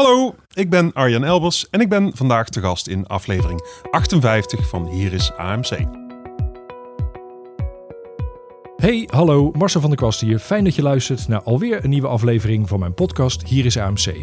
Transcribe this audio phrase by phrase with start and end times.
[0.00, 3.60] Hallo, ik ben Arjan Elbers en ik ben vandaag te gast in aflevering
[3.90, 5.78] 58 van Hier is AMC.
[8.76, 10.38] Hey, hallo, Marcel van der Kwast hier.
[10.38, 14.14] Fijn dat je luistert naar alweer een nieuwe aflevering van mijn podcast Hier is AMC.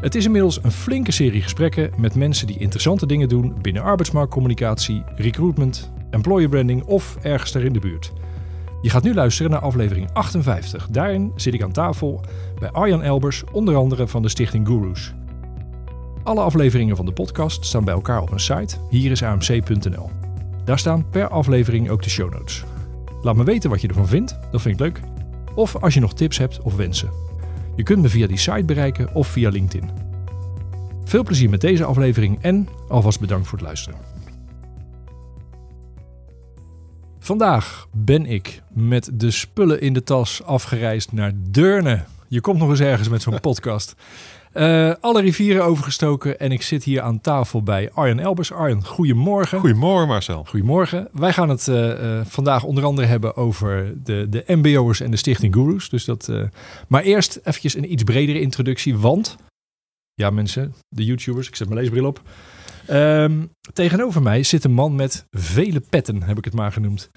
[0.00, 5.04] Het is inmiddels een flinke serie gesprekken met mensen die interessante dingen doen binnen arbeidsmarktcommunicatie,
[5.16, 8.12] recruitment, employer branding of ergens daar in de buurt.
[8.82, 10.88] Je gaat nu luisteren naar aflevering 58.
[10.90, 12.20] Daarin zit ik aan tafel
[12.58, 15.14] bij Arjan Elbers, onder andere van de stichting Gurus.
[16.22, 20.10] Alle afleveringen van de podcast staan bij elkaar op een site, hier is amc.nl.
[20.64, 22.64] Daar staan per aflevering ook de show notes.
[23.22, 25.00] Laat me weten wat je ervan vindt, dat vind ik leuk.
[25.54, 27.10] Of als je nog tips hebt of wensen.
[27.76, 29.90] Je kunt me via die site bereiken of via LinkedIn.
[31.04, 33.98] Veel plezier met deze aflevering en alvast bedankt voor het luisteren.
[37.18, 42.04] Vandaag ben ik met de spullen in de tas afgereisd naar Deurne.
[42.28, 43.94] Je komt nog eens ergens met zo'n podcast.
[44.54, 48.52] Uh, alle rivieren overgestoken en ik zit hier aan tafel bij Arjen Elbers.
[48.52, 49.58] Arjen, goedemorgen.
[49.58, 50.44] Goedemorgen Marcel.
[50.44, 51.08] Goedemorgen.
[51.12, 55.16] Wij gaan het uh, uh, vandaag onder andere hebben over de, de mbo'ers en de
[55.16, 55.88] stichting Gurus.
[55.88, 56.32] Dus dat,
[56.88, 59.36] maar eerst eventjes een iets bredere introductie, want...
[60.14, 62.22] Ja mensen, de YouTubers, ik zet mijn leesbril op.
[62.90, 67.10] Um, tegenover mij zit een man met vele petten, heb ik het maar genoemd.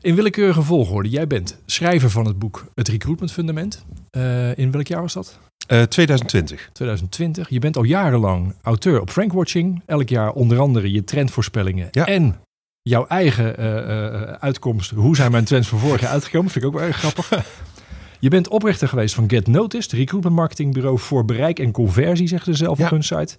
[0.00, 1.08] In willekeurige volgorde.
[1.08, 3.84] Jij bent schrijver van het boek Het Recruitment Fundament.
[4.16, 5.38] Uh, in welk jaar was dat?
[5.68, 6.68] Uh, 2020.
[6.72, 7.48] 2020.
[7.48, 9.82] Je bent al jarenlang auteur op Frankwatching.
[9.86, 12.06] Elk jaar onder andere je trendvoorspellingen ja.
[12.06, 12.40] en
[12.82, 14.90] jouw eigen uh, uitkomst.
[14.90, 16.50] Hoe zijn mijn trends van vorig jaar uitgekomen?
[16.50, 17.30] Vind ik ook wel erg grappig.
[18.20, 22.54] Je bent oprichter geweest van Get Noticed, recruitment marketingbureau voor bereik en conversie, zegt ze
[22.54, 22.84] zelf ja.
[22.84, 23.38] op hun site.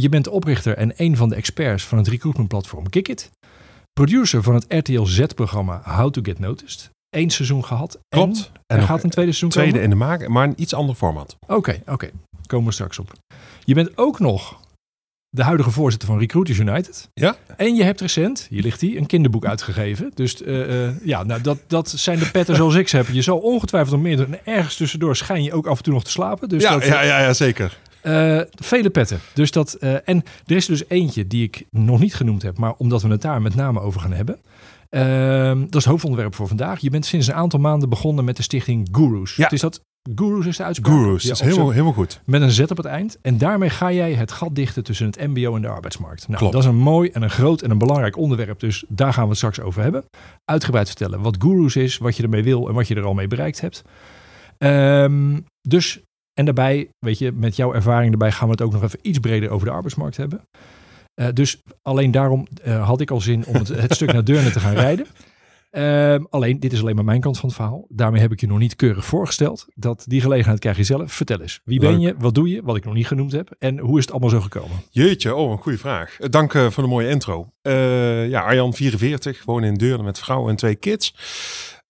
[0.00, 3.30] Je bent oprichter en een van de experts van het recruitment platform Kickit.
[3.92, 6.90] Producer van het RTL Z-programma How to Get Noticed.
[7.10, 7.98] Eén seizoen gehad.
[8.08, 8.50] Klopt.
[8.66, 9.84] En, er gaat een tweede seizoen tweede komen?
[9.84, 11.36] in de maak, maar een iets ander format.
[11.40, 11.92] Oké, okay, oké.
[11.92, 12.10] Okay.
[12.46, 13.12] Komen we straks op.
[13.64, 14.60] Je bent ook nog
[15.30, 17.08] de huidige voorzitter van Recruiters United.
[17.14, 17.36] Ja.
[17.56, 20.10] En je hebt recent, hier ligt hij, een kinderboek uitgegeven.
[20.14, 23.08] Dus uh, uh, ja, nou, dat, dat zijn de petten zoals ik ze heb.
[23.08, 24.20] Je zal ongetwijfeld nog meer.
[24.20, 26.48] En ergens tussendoor schijn je ook af en toe nog te slapen.
[26.48, 27.78] Dus ja, dat, ja, ja, ja, zeker.
[28.02, 29.20] Uh, vele petten.
[29.34, 33.02] Dus dat, en er is dus eentje die ik nog niet genoemd heb, maar omdat
[33.02, 34.38] we het daar met name over gaan hebben.
[34.96, 36.80] Uh, dat is het hoofdonderwerp voor vandaag.
[36.80, 39.36] Je bent sinds een aantal maanden begonnen met de stichting Gurus.
[39.36, 39.42] Ja.
[39.42, 39.80] Het is dat
[40.14, 40.94] Gurus is de uitspraak.
[40.94, 42.20] Gurus, is helemaal, helemaal goed.
[42.24, 43.18] Met een Z op het eind.
[43.22, 46.26] En daarmee ga jij het gat dichten tussen het mbo en de arbeidsmarkt.
[46.26, 46.52] Nou, Klopt.
[46.52, 48.60] dat is een mooi en een groot en een belangrijk onderwerp.
[48.60, 50.04] Dus daar gaan we het straks over hebben.
[50.44, 53.26] Uitgebreid vertellen wat Gurus is, wat je ermee wil en wat je er al mee
[53.26, 53.82] bereikt hebt.
[54.58, 56.00] Um, dus
[56.34, 59.18] en daarbij, weet je, met jouw ervaring erbij gaan we het ook nog even iets
[59.18, 60.40] breder over de arbeidsmarkt hebben.
[61.20, 64.50] Uh, dus alleen daarom uh, had ik al zin om het, het stuk naar Deurne
[64.50, 65.06] te gaan rijden.
[65.70, 67.84] Uh, alleen, dit is alleen maar mijn kant van het verhaal.
[67.88, 69.66] Daarmee heb ik je nog niet keurig voorgesteld.
[69.74, 71.12] Dat die gelegenheid krijg je zelf.
[71.12, 73.78] Vertel eens, wie ben je, wat doe je, wat ik nog niet genoemd heb en
[73.78, 74.76] hoe is het allemaal zo gekomen?
[74.90, 76.16] Jeetje, oh, een goede vraag.
[76.16, 77.52] Dank uh, voor de mooie intro.
[77.62, 81.14] Ja, Arjan, 44, woon in Deurne met vrouw en twee kids.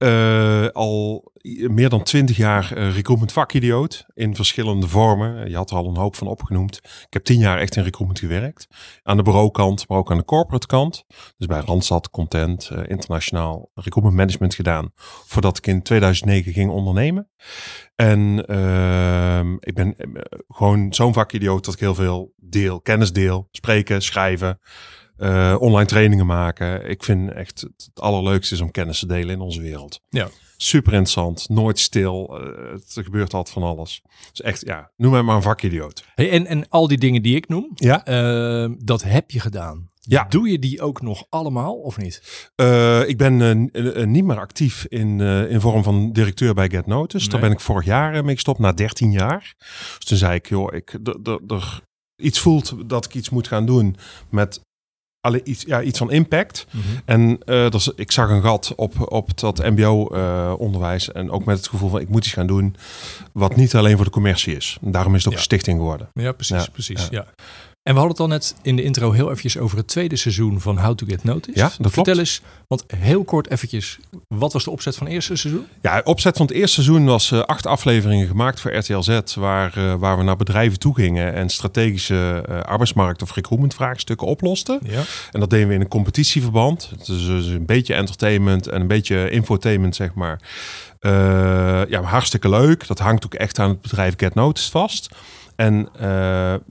[0.03, 1.33] Uh, al
[1.69, 5.51] meer dan twintig jaar uh, recruitment vakidioot in verschillende vormen.
[5.51, 6.77] Je had er al een hoop van opgenoemd.
[6.77, 8.67] Ik heb tien jaar echt in recruitment gewerkt.
[9.03, 11.05] Aan de bureaukant, maar ook aan de corporate kant.
[11.37, 14.91] Dus bij Randstad, Content, uh, internationaal recruitment management gedaan.
[15.27, 17.29] Voordat ik in 2009 ging ondernemen.
[17.95, 19.95] En ehm, ik ben
[20.49, 22.81] gewoon zo'n vakidioot dat ik heel veel deel.
[22.81, 24.61] Kennis deel, spreken, schrijven.
[25.21, 26.89] Uh, online trainingen maken.
[26.91, 30.01] Ik vind echt het, allerleukste is om kennis te delen in onze wereld.
[30.09, 30.29] Ja.
[30.57, 32.41] Super interessant, nooit stil.
[32.41, 34.03] Uh, het gebeurt altijd van alles.
[34.31, 36.05] Dus echt, ja, noem mij maar een vakidioot.
[36.15, 38.09] Hey, en, en al die dingen die ik noem, ja?
[38.09, 39.91] Uh, dat heb je gedaan.
[40.01, 40.27] Ja.
[40.29, 42.49] Doe je die ook nog allemaal of niet?
[42.57, 46.87] Uh, ik ben uh, niet meer actief in, uh, in vorm van directeur bij Get
[46.87, 47.23] Notice.
[47.23, 47.29] Nee.
[47.29, 49.55] Daar ben ik vorig jaar mee gestopt, na 13 jaar.
[49.97, 50.99] Dus toen zei ik, joh, ik
[51.47, 51.83] er
[52.17, 53.97] iets voelt dat ik iets moet gaan doen
[54.31, 54.61] met
[55.21, 56.67] alle iets, ja, iets van impact.
[56.71, 56.85] Mhm.
[57.05, 61.09] En uh, dus ik zag een gat op, op dat mbo-onderwijs.
[61.09, 62.77] Uh, en ook met het gevoel van ik moet iets gaan doen
[63.33, 64.79] wat niet alleen voor de commercie is.
[64.83, 65.39] En daarom is het ook ja.
[65.39, 66.09] een stichting geworden.
[66.15, 66.65] Ja, precies.
[66.65, 67.09] Ja, precies ja.
[67.11, 67.27] ja.
[67.83, 70.61] En we hadden het al net in de intro heel eventjes over het tweede seizoen
[70.61, 71.57] van How to Get Noticed.
[71.57, 72.19] Ja, dat Vertel klopt.
[72.19, 73.99] eens, want heel kort eventjes,
[74.29, 75.67] wat was de opzet van het eerste seizoen?
[75.81, 79.79] Ja, opzet van het eerste seizoen was uh, acht afleveringen gemaakt voor RTL Z, waar,
[79.79, 84.81] uh, waar we naar bedrijven toe gingen en strategische uh, arbeidsmarkt of recruitment vraagstukken oplosten.
[84.83, 85.03] Ja.
[85.33, 86.91] En dat deden we in een competitieverband.
[87.07, 90.41] Dus, dus een beetje entertainment en een beetje infotainment, zeg maar.
[91.89, 92.87] ja, hartstikke leuk.
[92.87, 95.09] Dat hangt ook echt aan het bedrijf Get Noticed vast.
[95.61, 95.89] En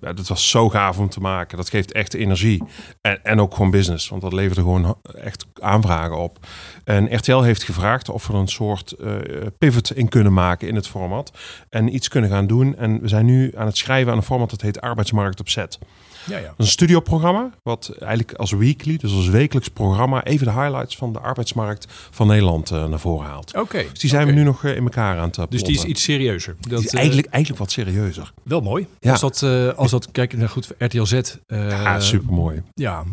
[0.02, 1.58] ja, dat was zo gaaf om te maken.
[1.58, 2.64] Dat geeft echt energie.
[3.02, 6.38] En, en ook gewoon business, want dat leverde gewoon echt aanvragen op.
[6.84, 9.16] En RTL heeft gevraagd of we een soort uh,
[9.58, 11.38] pivot in kunnen maken in het format.
[11.70, 12.76] En iets kunnen gaan doen.
[12.78, 15.80] En we zijn nu aan het schrijven aan een format dat heet Arbeidsmarkt op Zet.
[16.26, 16.54] Ja, ja.
[16.58, 21.20] Een studioprogramma, wat eigenlijk als weekly, dus als wekelijks programma, even de highlights van de
[21.20, 23.56] arbeidsmarkt van Nederland uh, naar voren haalt.
[23.56, 23.86] Oké.
[23.92, 25.84] Dus die zijn we nu nog uh, in elkaar aan het uh, Dus die is
[25.84, 26.56] iets serieuzer.
[26.60, 28.34] Dat is eigenlijk, eigenlijk wat serieuzer.
[28.44, 28.88] Wel mooi.
[29.00, 29.12] Ja.
[29.12, 29.44] Als dat,
[29.76, 31.22] als dat kijk, nou goed, RTL Z.
[31.48, 32.62] ja, super mooi.
[32.74, 33.04] Ja,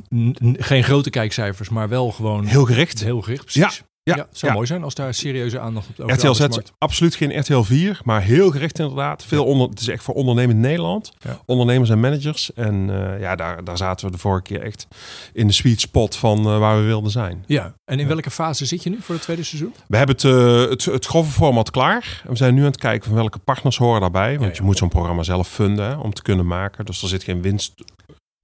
[0.53, 3.05] geen grote kijkcijfers, maar wel gewoon heel gericht.
[3.05, 3.77] Heel gericht, precies.
[3.79, 3.87] Ja.
[4.15, 6.47] Ja, het zou mooi zijn als daar serieuze aandacht op RTL Z
[6.79, 9.25] absoluut geen RTL 4, maar heel gericht inderdaad.
[9.25, 11.13] Veel onder, het is echt voor ondernemend Nederland.
[11.47, 12.53] Ondernemers en managers.
[12.53, 14.87] En uh, ja, daar, daar zaten we de vorige keer echt
[15.33, 17.45] in de sweet spot van uh, waar we wilden zijn.
[17.47, 19.75] Ja, en in welke fase zit je nu voor het tweede seizoen?
[19.87, 22.23] We hebben het, uh, het, het grove format klaar.
[22.29, 24.39] We zijn nu aan het kijken van welke partners horen daarbij.
[24.39, 26.85] Want je moet zo'n programma zelf funden om te kunnen maken.
[26.85, 27.75] Dus er zit geen winst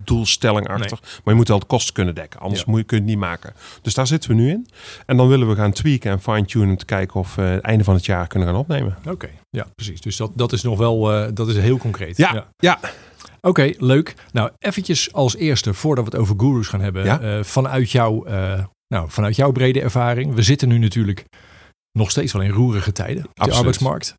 [0.04, 0.98] doelstelling achter.
[1.00, 2.40] Maar je moet wel de kosten kunnen dekken.
[2.40, 3.54] Anders moet je, kun je het niet maken.
[3.82, 4.66] Dus daar zitten we nu in.
[5.06, 6.70] En dan willen we gaan tweaken en fine-tunen.
[6.70, 8.96] Om te kijken of we het einde van het jaar kunnen gaan opnemen.
[9.08, 10.00] Oké, ja, precies.
[10.00, 12.16] Dus dat, dat is nog wel uh, dat is heel concreet.
[12.16, 12.80] Ja, ja.
[13.40, 14.14] Oké, leuk.
[14.32, 17.06] Nou, eventjes als eerste, voordat we het over gurus gaan hebben.
[17.06, 20.34] Uh, vanuit, jouw, uh, nou, vanuit jouw brede ervaring.
[20.34, 21.24] We zitten nu natuurlijk
[21.92, 24.14] nog steeds wel in roerige tijden op de arbeidsmarkt.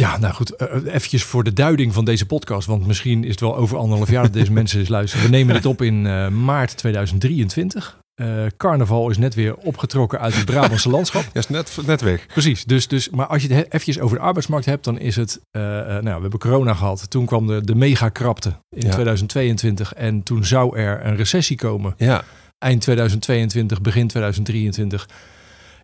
[0.00, 3.40] Ja, nou goed, uh, eventjes voor de duiding van deze podcast, want misschien is het
[3.40, 5.24] wel over anderhalf jaar dat deze mensen eens luisteren.
[5.24, 7.98] We nemen dit op in uh, maart 2023.
[8.20, 11.22] Uh, carnaval is net weer opgetrokken uit het Brabantse landschap.
[11.32, 12.26] Ja, is net, net weg.
[12.26, 15.40] Precies, dus, dus, maar als je het eventjes over de arbeidsmarkt hebt, dan is het,
[15.52, 17.10] nou, we hebben corona gehad.
[17.10, 18.90] Toen kwam de, de megakrapte in ja.
[18.90, 21.94] 2022 en toen zou er een recessie komen.
[21.96, 22.24] Ja.
[22.58, 25.08] Eind 2022, begin 2023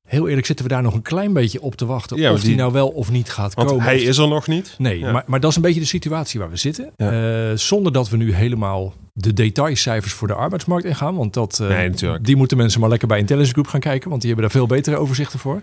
[0.08, 2.16] heel eerlijk zitten we daar nog een klein beetje op te wachten.
[2.16, 3.84] Ja, of die, nou wel of niet gaat want komen.
[3.84, 4.74] Hij is er nog niet.
[4.78, 6.92] Nee, maar, maar dat is een beetje de situatie waar we zitten.
[6.96, 7.50] Ja.
[7.50, 11.16] Uh, zonder dat we nu helemaal de detailcijfers voor de arbeidsmarkt ingaan.
[11.16, 14.08] Want dat, uh, nee, die moeten mensen maar lekker bij Intelligence Group gaan kijken.
[14.08, 15.62] Want die hebben daar veel betere overzichten voor.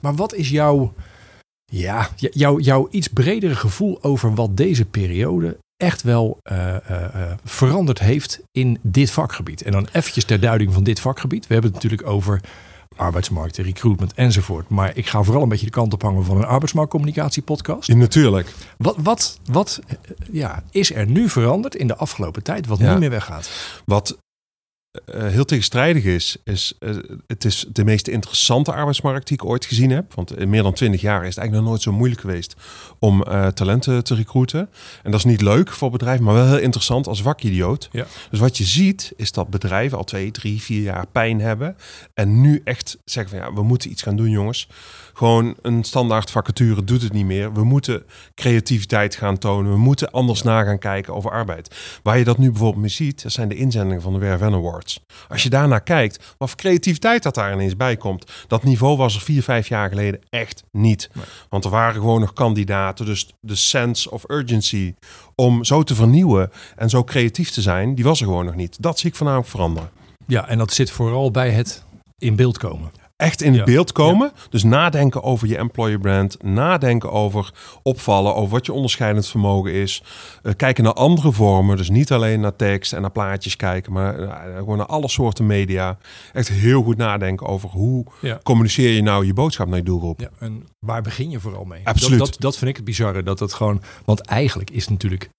[0.00, 0.92] Maar wat is jouw,
[1.64, 7.06] ja, jouw, jouw iets bredere gevoel over wat deze periode echt wel uh, uh,
[7.44, 9.62] veranderd heeft in dit vakgebied?
[9.62, 11.46] En dan eventjes ter duiding van dit vakgebied.
[11.46, 12.40] We hebben het natuurlijk over
[12.96, 14.68] arbeidsmarkt, recruitment enzovoort.
[14.68, 17.88] Maar ik ga vooral een beetje de kant op hangen van een arbeidsmarktcommunicatie podcast.
[17.88, 18.54] Ja, natuurlijk.
[18.76, 19.80] Wat, wat, wat
[20.30, 23.50] ja, is er nu veranderd in de afgelopen tijd wat niet meer weggaat?
[23.84, 24.18] Wat
[25.12, 26.96] heel tegenstrijdig is, is uh,
[27.26, 30.14] het is de meest interessante arbeidsmarkt die ik ooit gezien heb.
[30.14, 32.54] Want in meer dan twintig jaar is het eigenlijk nog nooit zo moeilijk geweest
[32.98, 34.68] om uh, talenten te recruiten.
[35.02, 37.88] En dat is niet leuk voor bedrijven, maar wel heel interessant als vakidioot.
[37.92, 38.06] Ja.
[38.30, 41.76] Dus wat je ziet, is dat bedrijven al twee, drie, vier jaar pijn hebben.
[42.14, 44.68] En nu echt zeggen van ja, we moeten iets gaan doen jongens.
[45.12, 47.52] Gewoon een standaard vacature doet het niet meer.
[47.52, 48.04] We moeten
[48.34, 49.72] creativiteit gaan tonen.
[49.72, 50.48] We moeten anders ja.
[50.50, 51.74] na gaan kijken over arbeid.
[52.02, 54.40] Waar je dat nu bijvoorbeeld mee ziet, dat zijn de inzendingen van de Werf
[54.86, 55.00] Awards.
[55.28, 58.32] Als je daarnaar kijkt, wat voor creativiteit dat daar ineens bij komt.
[58.46, 61.10] Dat niveau was er vier, vijf jaar geleden echt niet.
[61.12, 61.24] Nee.
[61.48, 63.06] Want er waren gewoon nog kandidaten.
[63.06, 64.94] Dus de sense of urgency
[65.34, 68.82] om zo te vernieuwen en zo creatief te zijn, die was er gewoon nog niet.
[68.82, 69.90] Dat zie ik voornamelijk veranderen.
[70.26, 71.84] Ja, en dat zit vooral bij het
[72.18, 73.64] in beeld komen echt in ja.
[73.64, 74.30] beeld komen.
[74.34, 74.42] Ja.
[74.50, 76.42] Dus nadenken over je employer brand.
[76.42, 77.52] Nadenken over
[77.82, 80.02] opvallen, over wat je onderscheidend vermogen is.
[80.42, 81.76] Uh, kijken naar andere vormen.
[81.76, 85.46] Dus niet alleen naar tekst en naar plaatjes kijken, maar uh, gewoon naar alle soorten
[85.46, 85.98] media.
[86.32, 88.40] Echt heel goed nadenken over hoe ja.
[88.42, 90.20] communiceer je nou je boodschap naar je doelgroep.
[90.20, 91.80] Ja, en waar begin je vooral mee?
[91.84, 92.18] Absoluut.
[92.18, 93.22] Dat, dat, dat vind ik het bizarre.
[93.22, 95.30] Dat het gewoon, want eigenlijk is het natuurlijk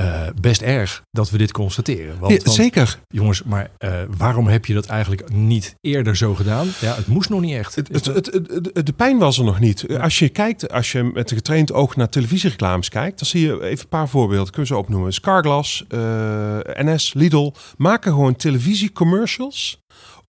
[0.00, 2.18] uh, best erg dat we dit constateren.
[2.18, 2.98] Want, ja, want, zeker.
[3.08, 6.68] Jongens, maar uh, waarom heb je dat eigenlijk niet eerder zo gedaan?
[6.80, 7.74] Ja, het moest nog niet echt.
[7.74, 9.84] Het, het, het, de pijn was er nog niet.
[9.88, 9.98] Ja.
[9.98, 13.62] Als je kijkt, als je met een getraind oog naar televisiereclames kijkt, dan zie je
[13.62, 14.52] even een paar voorbeelden.
[14.52, 15.12] Kunnen we ze opnoemen?
[15.12, 19.78] Scarglass, uh, NS, Lidl maken gewoon televisiecommercials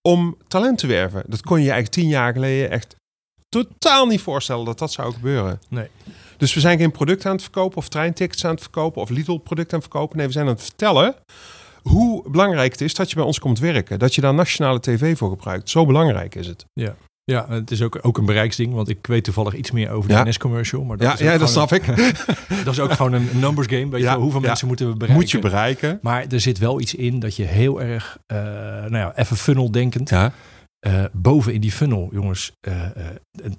[0.02, 1.24] om talent te werven.
[1.28, 2.96] Dat kon je eigenlijk tien jaar geleden echt
[3.50, 5.62] totaal niet voorstellen dat dat zou gebeuren.
[5.70, 5.88] Nee.
[6.40, 9.38] Dus we zijn geen product aan het verkopen of treintickets aan het verkopen of Lidl
[9.38, 10.18] product aan het verkopen.
[10.18, 11.16] Nee, we zijn aan het vertellen
[11.82, 14.00] hoe belangrijk het is dat je bij ons komt werken.
[14.00, 15.70] Dat je daar nationale tv voor gebruikt.
[15.70, 16.66] Zo belangrijk is het.
[16.74, 16.96] Ja.
[17.24, 20.16] Ja, het is ook, ook een bereiksding, want ik weet toevallig iets meer over de
[20.16, 20.24] ja.
[20.24, 20.84] NS-commercial.
[20.84, 22.26] Maar dat ja, is ja dat snap een, ik.
[22.66, 23.90] dat is ook gewoon een numbers game.
[23.90, 24.48] Weet je wel, hoeveel ja.
[24.48, 25.22] mensen moeten we bereiken?
[25.22, 26.00] Moet je bereiken.
[26.02, 29.72] Maar er zit wel iets in dat je heel erg, uh, nou ja, even funnel
[29.72, 30.10] denkend.
[30.10, 30.34] Ja.
[30.88, 33.06] Uh, boven in die funnel, jongens, uh, uh,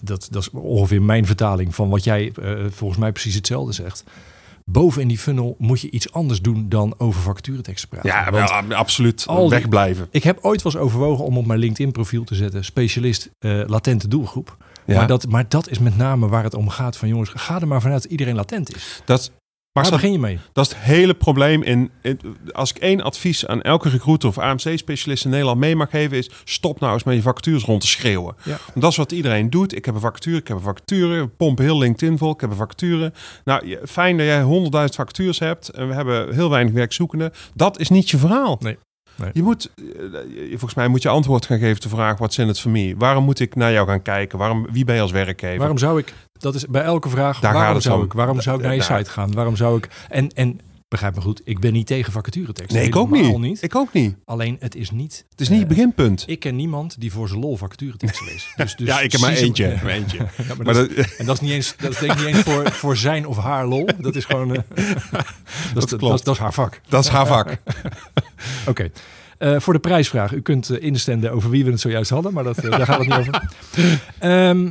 [0.03, 2.33] dat, dat is ongeveer mijn vertaling van wat jij
[2.71, 4.05] volgens mij precies hetzelfde zegt.
[4.65, 8.11] Boven in die funnel moet je iets anders doen dan over vacatureteksten praten.
[8.11, 9.27] Ja, wel, absoluut.
[9.49, 10.09] Wegblijven.
[10.11, 13.31] Ik heb ooit wel eens overwogen om op mijn LinkedIn profiel te zetten specialist
[13.67, 14.57] latente doelgroep.
[14.87, 14.97] Ja.
[14.97, 16.97] Maar, dat, maar dat is met name waar het om gaat.
[16.97, 19.03] Van jongens, ga er maar vanuit dat iedereen latent is.
[19.05, 19.33] Dat,
[19.73, 20.39] Waar dat, begin je mee?
[20.53, 21.63] dat is het hele probleem.
[21.63, 22.21] In, in-
[22.53, 26.31] als ik één advies aan elke recruiter of AMC-specialist in Nederland mee mag geven, is
[26.45, 28.35] stop nou eens met je vacatures rond te schreeuwen.
[28.43, 28.51] Ja.
[28.67, 29.77] Want dat is wat iedereen doet.
[29.77, 31.21] Ik heb een vacature, ik heb een vacature.
[31.21, 33.13] We pompen heel LinkedIn vol, ik heb een vacature.
[33.45, 34.49] Nou, fijn dat jij 100.000
[34.95, 37.33] vacatures hebt en we hebben heel weinig werkzoekenden.
[37.55, 38.57] Dat is niet je verhaal.
[38.61, 38.79] Nee.
[39.17, 39.31] Nee.
[39.33, 39.85] Je moet, eh,
[40.51, 42.95] volgens mij moet je antwoord gaan geven op de vraag, wat in het voor mij?
[42.99, 44.39] Waarom moet ik naar jou gaan kijken?
[44.39, 45.59] Waarom, wie ben je als werkgever?
[45.59, 48.05] Waarom zou ik, dat is bij elke vraag, Daar waarom zou om.
[48.05, 49.33] ik, waarom zou ik naar je Daar- site gaan?
[49.33, 52.77] Waarom zou ik, en, en begrijp me goed, ik ben niet tegen vacatureteksten.
[52.77, 53.63] Nee, ik ook niet.
[53.63, 54.17] Ik ook niet.
[54.25, 55.27] Alleen het is niet.
[55.31, 56.25] Het is niet eh, het beginpunt.
[56.27, 58.47] Ik ken niemand die voor zijn lol vacatureteksten leest.
[58.57, 59.67] Dus, dus ja, ik heb maar eentje.
[59.69, 60.19] Ja, maar eentje.
[60.19, 62.27] ja, maar Maar dat, dat, en dat is niet eens, dat is denk ik niet
[62.27, 63.89] eens voor, voor zijn of haar lol.
[63.99, 64.63] Dat is gewoon, eh,
[65.75, 66.25] dat, is, dat, klopt.
[66.25, 66.81] dat is haar vak.
[66.89, 67.57] dat is haar vak.
[68.67, 68.91] Oké.
[69.39, 70.33] Eh, voor de prijsvraag.
[70.33, 72.99] U kunt eh, instemmen over wie we het zojuist hadden, maar dat, eh, daar gaat
[72.99, 73.51] het niet over.
[74.19, 74.71] Ehm,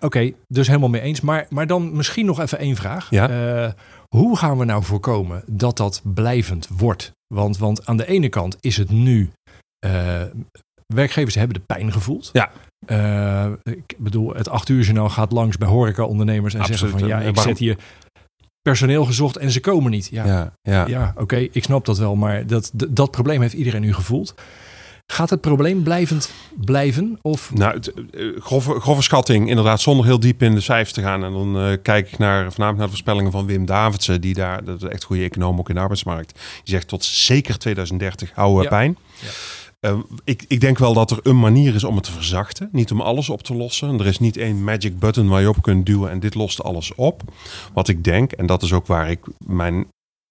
[0.00, 1.20] Oké, dus helemaal mee eens.
[1.20, 3.10] Maar, maar dan misschien nog even één vraag.
[3.10, 3.28] Ja.
[3.64, 3.72] Eh,
[4.16, 7.12] hoe gaan we nou voorkomen dat dat blijvend wordt?
[7.34, 9.30] Want, want aan de ene kant is het nu...
[9.78, 10.22] eh,
[10.94, 12.30] werkgevers hebben de pijn gevoeld.
[12.32, 12.50] Ja.
[12.86, 16.80] Eh, ik bedoel, het acht uur journaal gaat langs bij horeca-ondernemers en Absoluut.
[16.80, 17.08] zeggen van...
[17.08, 17.76] ja, ik waarom- zet hier
[18.62, 20.08] personeel gezocht en ze komen niet.
[20.10, 20.86] Ja, Ja, ja.
[20.86, 24.34] ja, oké, ik snap dat wel, maar dat, dat probleem heeft iedereen nu gevoeld.
[25.12, 27.18] Gaat het probleem blijvend blijven?
[27.22, 31.00] Of Nou, het, eh, grove, grove schatting, inderdaad, zonder heel diep in de cijfers te
[31.02, 31.24] gaan.
[31.24, 34.64] En dan eh, kijk ik naar, voornamelijk naar de voorspellingen van Wim Davidsen, die daar,
[34.64, 38.56] dat is echt goede econoom ook in de arbeidsmarkt, die zegt tot zeker 2030 houden
[38.58, 38.68] we Ja.
[38.68, 38.98] pijn.
[39.20, 39.28] Ja.
[39.80, 42.68] Eh, ik, ik denk wel dat er een manier is om het te verzachten.
[42.72, 43.98] Niet om alles op te lossen.
[44.00, 46.94] Er is niet één magic button waar je op kunt duwen en dit lost alles
[46.94, 47.22] op.
[47.72, 49.86] Wat ik denk, en dat is ook waar ik mijn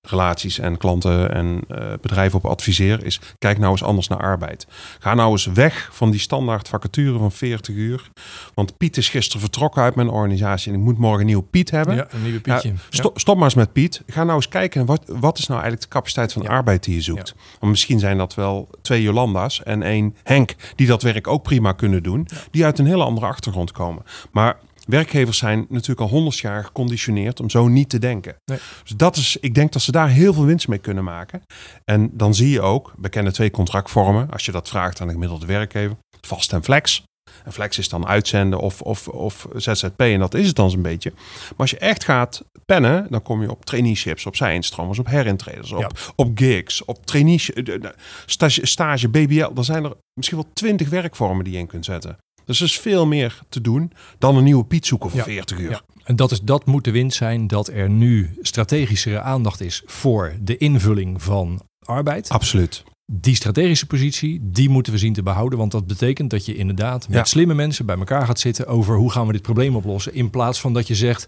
[0.10, 4.68] relaties en klanten en eh, bedrijven op adviseer, is kijk nou eens anders naar arbeid.
[5.00, 8.10] Ga nou eens weg van die standaard vacature van 40 uur.
[8.54, 11.72] Want Piet is gisteren vertrokken uit mijn organisatie en ik moet morgen een nieuw Piet
[11.72, 11.96] hebben.
[11.96, 12.68] ja, een nieuwe Pietje?
[12.70, 12.82] Ja, Ja.
[12.90, 14.02] stop, stop maar eens met Piet.
[14.08, 16.50] Ga nou eens kijken, wat, wat is nou eigenlijk de capaciteit van Ja.
[16.50, 17.36] arbeid die je zoekt?
[17.60, 21.72] Want misschien zijn dat wel twee Jolanda's en één Henk, die dat werk ook prima
[21.72, 22.28] kunnen doen.
[22.52, 24.04] Die uit een hele andere achtergrond komen.
[24.32, 28.36] Maar werkgevers zijn natuurlijk al honderd jaar geconditioneerd om zo niet te denken.
[28.46, 28.60] Nee.
[28.84, 31.42] Dus dat is, ik denk dat ze daar heel veel winst mee kunnen maken.
[31.86, 34.32] En dan zie je ook, we kennen twee contractvormen.
[34.32, 37.04] Als je dat vraagt aan de gemiddelde werkgever, vast en flex.
[37.44, 40.82] En flex is dan uitzenden of, of, of ZZP en dat is het dan zo'n
[40.82, 41.12] beetje.
[41.16, 45.72] Maar als je echt gaat pennen, dan kom je op traineeships, op zijinstromers, op herintreders,
[45.72, 45.90] op, Ja.
[46.16, 47.94] op gigs, op traineeship,
[48.26, 49.54] stage, stage, BBL.
[49.54, 52.18] Dan zijn er misschien wel twintig werkvormen die je in kunt zetten.
[52.48, 55.26] Dus er is veel meer te doen dan een nieuwe Piet zoeken voor Ja.
[55.26, 55.70] 40 uur.
[55.70, 55.82] Ja.
[56.04, 60.34] En dat, is, dat moet de winst zijn dat er nu strategischere aandacht is voor
[60.42, 62.30] de invulling van arbeid.
[62.30, 62.84] Absoluut.
[63.12, 65.60] Die strategische positie, die moeten we zien te behouden.
[65.60, 67.24] Want dat betekent dat je inderdaad met Ja.
[67.24, 70.14] slimme mensen bij elkaar gaat zitten over hoe gaan we dit probleem oplossen.
[70.14, 71.28] In plaats van dat je zegt,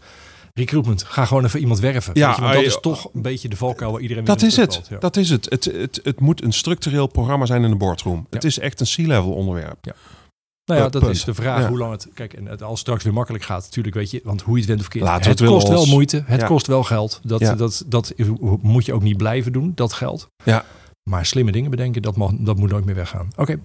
[0.54, 2.14] recruitment, ga gewoon even iemand werven.
[2.16, 4.82] Ja, je, dat is toch een beetje de valkuil waar iedereen Dat is het.
[4.90, 4.98] Ja.
[4.98, 5.46] Dat is het.
[5.50, 6.00] Het, het.
[6.04, 8.28] het moet een structureel programma zijn in de boardroom.
[8.30, 9.96] Het is echt een C-level onderwerp.
[10.70, 11.04] Nou ja, Punt.
[11.04, 11.68] dat is de vraag Ja.
[11.68, 12.08] hoe lang het...
[12.14, 14.22] Kijk, en het als straks weer makkelijk gaat, natuurlijk weet je...
[14.24, 14.94] Want hoe je het went of.
[14.94, 16.24] Laten we het het kost wel moeite.
[16.26, 16.48] Het Ja.
[16.48, 17.20] kost wel geld.
[17.24, 17.56] Dat, Ja.
[17.56, 18.14] dat, dat,
[18.62, 20.28] moet je ook niet blijven doen, dat geld.
[20.44, 20.66] Ja.
[21.10, 23.28] Maar slimme dingen bedenken, dat, mag, dat moet nooit meer weggaan.
[23.36, 23.60] Oké.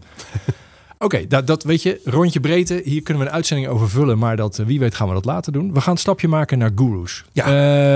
[0.99, 2.81] Oké, dat, dat weet je, rondje breedte.
[2.85, 5.25] Hier kunnen we een uitzending over vullen, maar dat, eh, wie weet gaan we dat
[5.25, 5.73] later doen.
[5.73, 7.25] We gaan een stapje maken naar gurus.
[7.33, 7.45] Ja.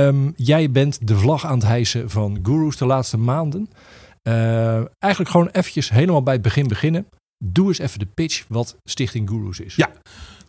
[0.06, 3.70] Ehm, jij bent de vlag aan het hijsen van gurus de laatste maanden.
[4.22, 7.06] Eh, eigenlijk gewoon eventjes helemaal bij het begin beginnen.
[7.44, 9.74] Doe eens even de pitch wat Stichting Gurus is.
[9.76, 9.90] Ja.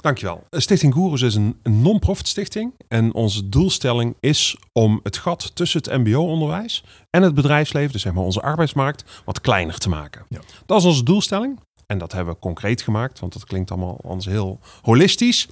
[0.02, 0.44] Dankjewel.
[0.50, 2.74] Stichting Gurus is een, een non-profit stichting.
[2.88, 8.14] En onze doelstelling is om het gat tussen het mbo-onderwijs en het bedrijfsleven, dus zeg
[8.14, 10.26] maar onze arbeidsmarkt, wat kleiner te maken.
[10.30, 10.40] Ja.
[10.66, 11.60] Dat is onze doelstelling.
[11.86, 15.48] En dat hebben we concreet gemaakt, want dat klinkt allemaal anders heel holistisch.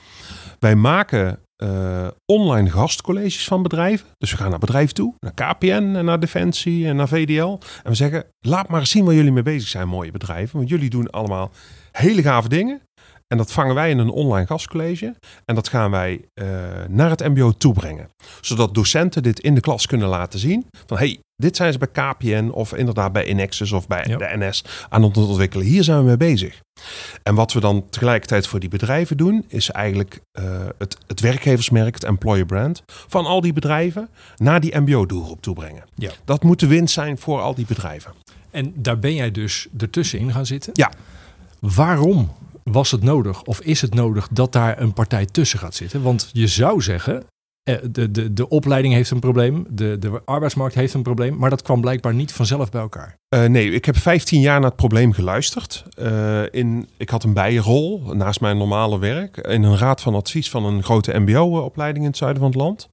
[0.60, 4.08] Wij maken eh, online gastcolleges van bedrijven.
[4.18, 7.60] Dus we gaan naar bedrijven toe, naar KPN en naar Defensie en naar VDL.
[7.84, 10.58] En we zeggen, laat maar zien waar jullie mee bezig zijn, mooie bedrijven.
[10.58, 11.52] Want jullie doen allemaal
[11.92, 12.82] hele gave dingen.
[13.28, 15.16] En dat vangen wij in een online gastcollege.
[15.46, 16.48] En dat gaan wij eh,
[16.90, 18.10] naar het MBO toebrengen.
[18.42, 20.66] Zodat docenten dit in de klas kunnen laten zien.
[20.86, 24.18] Van hey, dit zijn ze bij KPN of inderdaad bij Inexus of bij Ja.
[24.18, 25.66] de NS aan het ontwikkelen.
[25.66, 26.62] Hier zijn we mee bezig.
[27.24, 30.44] En wat we dan tegelijkertijd voor die bedrijven doen, is eigenlijk eh,
[30.78, 35.84] het, het werkgeversmerk, het employer brand, van al die bedrijven naar die MBO-doelgroep toebrengen.
[35.96, 36.12] Ja.
[36.26, 38.14] Dat moet de winst zijn voor al die bedrijven.
[38.52, 40.72] En daar ben jij dus ertussenin gaan zitten.
[40.76, 40.92] Ja.
[41.60, 42.32] Waarom
[42.72, 46.02] was het nodig of is het nodig dat daar een partij tussen gaat zitten?
[46.02, 47.26] Want je zou zeggen,
[47.64, 51.50] eh, de, de, de opleiding heeft een probleem, de, de arbeidsmarkt heeft een probleem, maar
[51.50, 53.16] dat kwam blijkbaar niet vanzelf bij elkaar.
[53.36, 55.86] Uh, nee, ik heb 15 jaar naar het probleem geluisterd.
[56.00, 60.50] Uh, in, ik had een bijrol naast mijn normale werk in een raad van advies
[60.50, 62.90] van een grote MBO-opleiding in het zuiden van het land.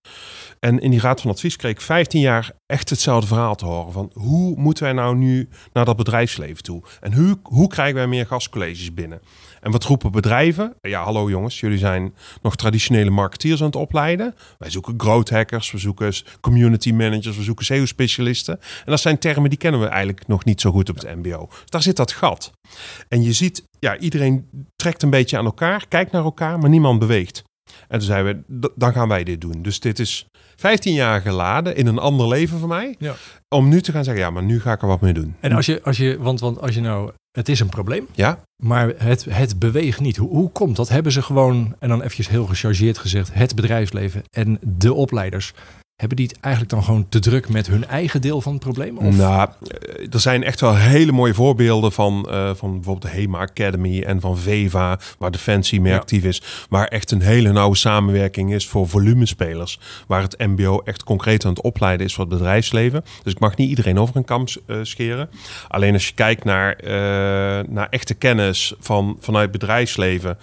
[0.61, 3.93] En in die raad van advies kreeg ik 15 jaar echt hetzelfde verhaal te horen.
[3.93, 6.83] Van hoe moeten wij nou nu naar dat bedrijfsleven toe?
[7.01, 9.21] En hoe, hoe krijgen wij meer gastcolleges binnen?
[9.65, 10.75] En wat roepen bedrijven?
[10.81, 14.35] Ja, hallo jongens, jullie zijn nog traditionele marketeers aan het opleiden.
[14.59, 18.61] Wij zoeken growth hackers, we zoeken community managers, we zoeken SEO-specialisten.
[18.61, 21.47] En dat zijn termen die kennen we eigenlijk nog niet zo goed op het MBO.
[21.51, 22.51] Dus daar zit dat gat.
[23.09, 26.99] En je ziet, ja, iedereen trekt een beetje aan elkaar, kijkt naar elkaar, maar niemand
[26.99, 27.43] beweegt.
[27.89, 29.63] En toen zeiden we, dan gaan wij dit doen.
[29.63, 32.95] Dus dit is 15 jaar geladen in een ander leven voor mij.
[32.99, 33.15] Ja.
[33.49, 35.37] Om nu te gaan zeggen, ja, maar nu ga ik er wat mee doen.
[35.41, 38.07] En als je, als je want, want als je nou, het is een probleem.
[38.13, 38.39] Ja.
[38.63, 40.17] Maar het, het beweegt niet.
[40.17, 40.89] Hoe, hoe komt dat?
[40.89, 45.53] Hebben ze gewoon, en dan eventjes heel gechargeerd gezegd, het bedrijfsleven en de opleiders
[45.97, 48.99] hebben die het eigenlijk dan gewoon te druk met hun eigen deel van het probleem?
[48.99, 49.17] Of?
[49.17, 53.39] Nou, eh, er zijn echt wel hele mooie voorbeelden van, uh, van bijvoorbeeld de HEMA
[53.39, 56.43] Academy en van Veva, waar Defensie meer actief is.
[56.69, 59.81] Waar echt een hele nauwe samenwerking is voor volumespelers.
[60.07, 63.05] Waar het MBO echt concreet aan het opleiden is voor het bedrijfsleven.
[63.23, 65.31] Dus ik mag niet iedereen over een kam uh, scheren.
[65.69, 66.77] Alleen als je kijkt naar,
[67.69, 70.39] naar echte kennis van, vanuit bedrijfsleven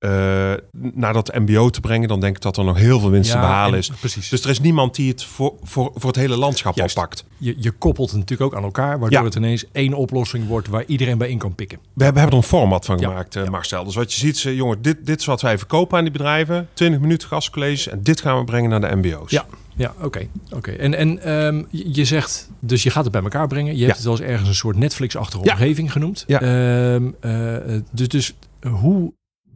[0.00, 3.30] uh, naar dat MBO te brengen, dan denk ik dat er nog heel veel winst
[3.30, 3.90] te behalen is.
[4.00, 4.28] Precies.
[4.28, 6.96] Dus er is niemand die het voor, voor, voor het hele landschap Juist.
[6.96, 7.24] oppakt.
[7.36, 10.84] Je, je koppelt het natuurlijk ook aan elkaar, waardoor het ineens één oplossing wordt waar
[10.86, 11.78] iedereen bij in kan pikken.
[11.78, 13.84] We hebben, hebben er een format van gemaakt, uh, Marcel.
[13.84, 16.68] Dus wat je ziet, uh, jongen, dit, dit is wat wij verkopen aan die bedrijven.
[16.72, 19.30] 20 minuten gastcolleges en dit gaan we brengen naar de MBO's.
[19.30, 20.26] Ja, ja, oké.
[20.50, 20.70] oké.
[20.70, 23.76] En, en um, je zegt, dus je gaat het bij elkaar brengen.
[23.76, 26.24] Je hebt het wel eens ergens een soort Netflix-achtige omgeving genoemd.
[26.26, 26.92] Ja.
[26.94, 27.56] Um, uh,
[27.90, 28.34] dus, dus
[28.70, 29.12] hoe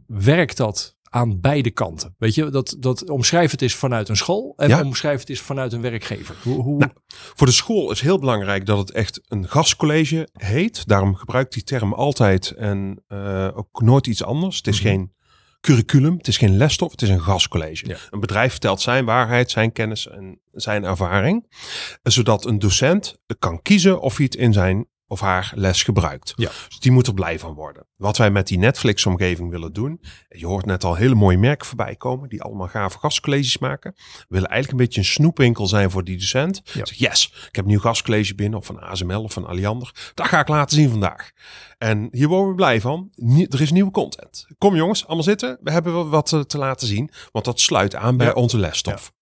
[0.07, 2.15] werkt dat aan beide kanten?
[2.17, 4.83] Weet je, dat, dat omschrijf het is vanuit een school en ja.
[4.83, 6.35] omschrijf het is vanuit een werkgever.
[6.43, 6.77] Hoe, hoe...
[6.77, 10.87] Nou, voor de school is heel belangrijk dat het echt een gastcollege heet.
[10.87, 14.57] Daarom gebruikt die term altijd en uh, ook nooit iets anders.
[14.57, 14.95] Het is mm -hmm.
[14.95, 15.13] geen
[15.65, 17.87] curriculum, het is geen lesstof, het is een gastcollege.
[17.87, 17.97] Ja.
[18.09, 21.45] Een bedrijf vertelt zijn waarheid, zijn kennis en zijn ervaring.
[22.03, 26.33] Zodat een docent kan kiezen of hij het in zijn of haar les gebruikt.
[26.35, 26.49] Ja.
[26.67, 27.85] Dus die moet er blij van worden.
[27.97, 30.01] Wat wij met die Netflix-omgeving willen doen.
[30.29, 32.29] Je hoort net al hele mooie merken voorbij komen.
[32.29, 33.93] Die allemaal gave gastcolleges maken.
[33.95, 36.61] We willen eigenlijk een beetje een snoepwinkel zijn voor die docent.
[36.73, 36.83] Ja.
[36.93, 38.59] yes, ik heb een nieuw gastcollege binnen.
[38.59, 40.11] Of van ASML of van Alliander.
[40.13, 41.31] Dat ga ik laten zien vandaag.
[41.77, 43.11] En hier worden we blij van.
[43.49, 44.47] Er is nieuwe content.
[44.57, 45.57] Kom jongens, allemaal zitten.
[45.61, 47.11] We hebben wat te laten zien.
[47.31, 49.13] Want dat sluit aan bij onze lesstof.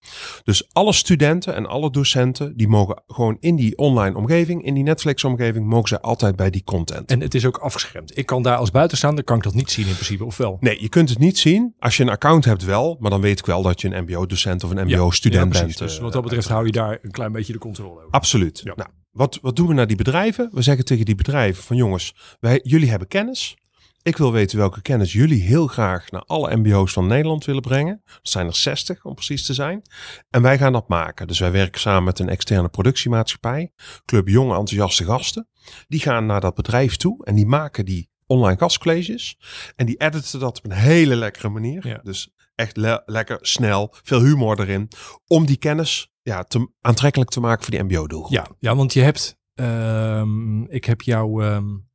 [0.44, 4.84] Dus alle studenten en alle docenten, die mogen gewoon in die online omgeving, in die
[4.84, 7.10] Netflix-omgeving, mogen ze altijd bij die content.
[7.10, 8.18] En het is ook afgeschermd.
[8.18, 10.58] Ik kan daar als buitenstaander, kan ik dat niet zien in principe, of wel?
[10.60, 11.74] Nee, je kunt het niet zien.
[11.80, 14.64] Als je een account hebt wel, maar dan weet ik wel dat je een mbo-docent
[14.64, 15.78] of een mbo-student ja, bent.
[15.78, 18.12] Dus wat dat betreft hou je daar een klein beetje de controle over.
[18.12, 18.62] Absoluut.
[18.64, 20.50] Nou, wat, wat doen we naar die bedrijven?
[20.52, 23.56] We zeggen tegen die bedrijven van jongens, wij, jullie hebben kennis.
[24.04, 28.02] Ik wil weten welke kennis jullie heel graag naar alle MBO's van Nederland willen brengen.
[28.06, 29.82] Dat zijn er 60 om precies te zijn.
[30.30, 31.28] En wij gaan dat maken.
[31.28, 33.72] Dus wij werken samen met een externe productiemaatschappij,
[34.06, 35.48] Club Jonge Enthousiaste Gasten.
[35.88, 39.38] Die gaan naar dat bedrijf toe en die maken die online gastcolleges.
[39.76, 42.00] En die editen dat op een hele lekkere manier.
[42.04, 44.88] Dus echt lekker, snel, veel humor erin.
[45.28, 48.32] Om die kennis ja, te, aantrekkelijk te maken voor die MBO-doel.
[48.32, 51.92] Ja, ja, want je hebt, um, ik heb jou um,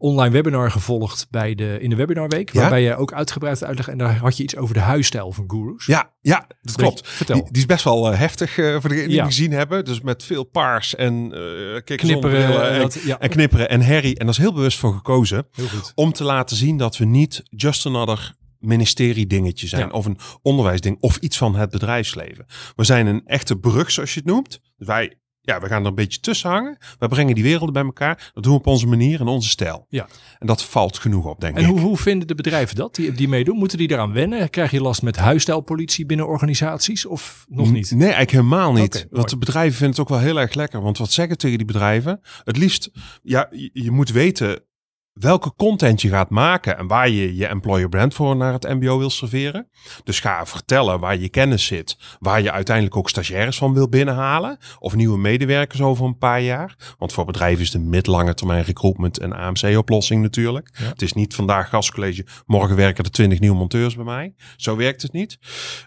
[0.00, 2.52] online webinar gevolgd bij de, in de webinarweek.
[2.52, 2.60] Ja?
[2.60, 3.88] Waarbij je ook uitgebreid uitleg.
[3.88, 5.86] En daar had je iets over de huisstijl van gurus.
[5.86, 7.08] Ja, ja dat klopt.
[7.08, 7.34] Vertel.
[7.34, 9.24] Die, die, is best wel uh, heftig uh, voor degenen die ja.
[9.24, 9.84] gezien hebben.
[9.84, 13.18] Dus met veel paars en uh, knipperen en, dat, ja.
[13.18, 14.18] en, knipperen en herrie.
[14.18, 15.46] En dat is heel bewust voor gekozen.
[15.52, 15.92] Heel goed.
[15.94, 19.86] Om te laten zien dat we niet just another ministerie dingetje zijn.
[19.86, 19.92] Ja.
[19.92, 20.96] Of een onderwijsding.
[21.00, 22.46] Of iets van het bedrijfsleven.
[22.76, 24.60] We zijn een echte brug zoals je het noemt.
[24.76, 25.19] Wij
[25.50, 26.78] ja, we gaan er een beetje tussen hangen.
[26.98, 28.30] We brengen die werelden bij elkaar.
[28.34, 29.86] Dat doen we op onze manier en onze stijl.
[29.88, 30.08] Ja.
[30.38, 31.66] En dat valt genoeg op, denk en ik.
[31.66, 33.56] En hoe, hoe vinden de bedrijven dat, die, die meedoen?
[33.56, 34.50] Moeten die eraan wennen?
[34.50, 37.90] Krijg je last met huisstijlpolitie binnen organisaties of nog niet?
[37.90, 38.96] Nee, eigenlijk helemaal niet.
[38.96, 40.82] Okay, want de bedrijven vinden het ook wel heel erg lekker.
[40.82, 42.20] Want wat zeggen tegen die bedrijven?
[42.44, 42.90] Het liefst,
[43.22, 44.62] ja, je, je moet weten
[45.12, 48.98] welke content je gaat maken en waar je je employer brand voor naar het MBO
[48.98, 49.68] wil serveren.
[50.04, 54.58] Dus ga vertellen waar je kennis zit, waar je uiteindelijk ook stagiaires van wil binnenhalen
[54.78, 56.94] of nieuwe medewerkers over een paar jaar.
[56.98, 60.70] Want voor bedrijven is de middellange termijn recruitment een AMC-oplossing natuurlijk.
[60.72, 64.34] Het is niet vandaag gastcollege, morgen werken er twintig nieuwe monteurs bij mij.
[64.56, 65.38] Zo werkt het niet.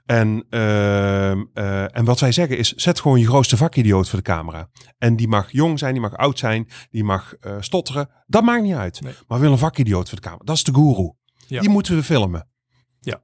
[0.06, 0.60] En, uh,
[1.32, 4.70] uh, en wat wij zeggen is, zet gewoon je grootste vakidioot voor de camera.
[4.98, 8.10] En die mag jong zijn, die mag oud zijn, die mag uh, stotteren.
[8.34, 9.02] Dat maakt niet uit.
[9.02, 9.14] Nee.
[9.14, 10.46] Maar we willen een vakidioot voor de kamer.
[10.46, 11.12] Dat is de guru.
[11.48, 11.62] Ja.
[11.62, 12.48] Die moeten we filmen.
[13.00, 13.24] Ja.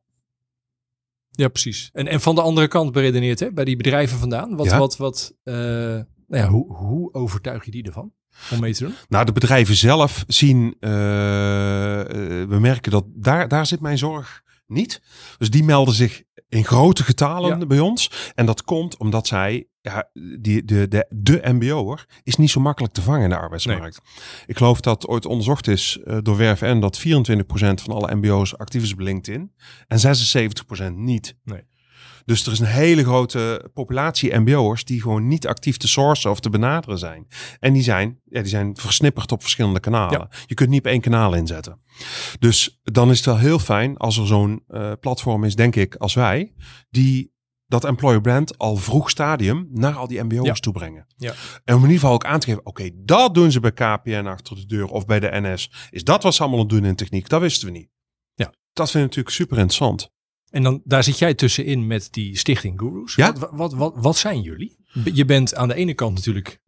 [1.30, 1.90] Ja, precies.
[1.94, 4.56] En, en van de andere kant beredeneerd, hè, bij die bedrijven vandaan.
[4.56, 4.78] Wat, ja.
[4.78, 8.14] wat, wat, uh, nou ja, hoe, hoe overtuig je die ervan?
[8.52, 8.94] om mee te doen?
[9.08, 10.90] Nou, de bedrijven zelf zien, uh,
[12.50, 15.02] we merken dat daar, daar zit mijn zorg niet.
[15.38, 18.32] Dus die melden zich in grote getalen bij ons.
[18.36, 20.10] En dat komt omdat zij, ja,
[20.40, 24.02] die, de, de, de MBO'er is niet zo makkelijk te vangen in de arbeidsmarkt.
[24.46, 27.04] Ik geloof dat ooit onderzocht is uh, door WRFN dat 24%
[27.52, 29.52] van alle MBO's actief is op LinkedIn
[29.88, 30.00] en
[30.92, 31.36] 76% niet.
[31.44, 31.68] Nee.
[32.26, 36.40] Dus er is een hele grote populatie MBO'ers die gewoon niet actief te sourcen of
[36.40, 37.28] te benaderen zijn.
[37.60, 40.30] En die zijn, ja, die zijn versnipperd op verschillende kanalen.
[40.46, 41.82] Je kunt niet op één kanaal inzetten.
[42.40, 45.96] Dus dan is het wel heel fijn als er zo'n uh, platform is, denk ik,
[45.96, 46.54] als wij,
[46.90, 47.38] die
[47.70, 50.54] dat employer brand al vroeg stadium naar al die MBO's ja.
[50.54, 51.06] toe brengen.
[51.18, 51.34] Ja.
[51.64, 54.26] En om in ieder geval ook aan te geven, oké, dat doen ze bij KPN
[54.26, 55.72] achter de deur of bij de NS.
[55.90, 57.30] Is dat wat ze allemaal doen in techniek?
[57.30, 57.90] Dat wisten we niet.
[58.34, 58.54] Ja.
[58.74, 60.12] Dat vind ik natuurlijk super interessant.
[60.52, 63.16] En dan, daar zit jij tussenin met die stichting Gurus.
[63.16, 63.34] Ja?
[63.34, 64.78] Wat, wat, wat, wat zijn jullie?
[65.14, 66.60] Je bent aan de ene kant natuurlijk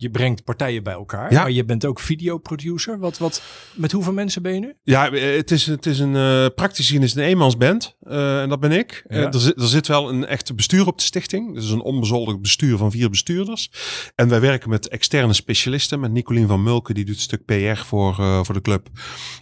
[0.00, 1.32] je brengt partijen bij elkaar.
[1.32, 1.40] Ja.
[1.40, 2.98] Maar je bent ook videoproducer.
[2.98, 3.42] Wat, wat,
[3.74, 4.74] met hoeveel mensen ben je nu?
[4.82, 7.96] Ja, het is, het is een uh, praktisch gezien is een eenmansband.
[8.02, 9.04] Uh, en dat ben ik.
[9.08, 9.16] Ja.
[9.16, 11.54] Uh, er, zit, er zit wel een echte bestuur op de stichting.
[11.54, 13.70] Dus een onbezoldigd bestuur van vier bestuurders.
[14.14, 16.00] En wij werken met externe specialisten.
[16.00, 18.88] Met Nicolien van Mulken, die doet een stuk PR voor, voor de club.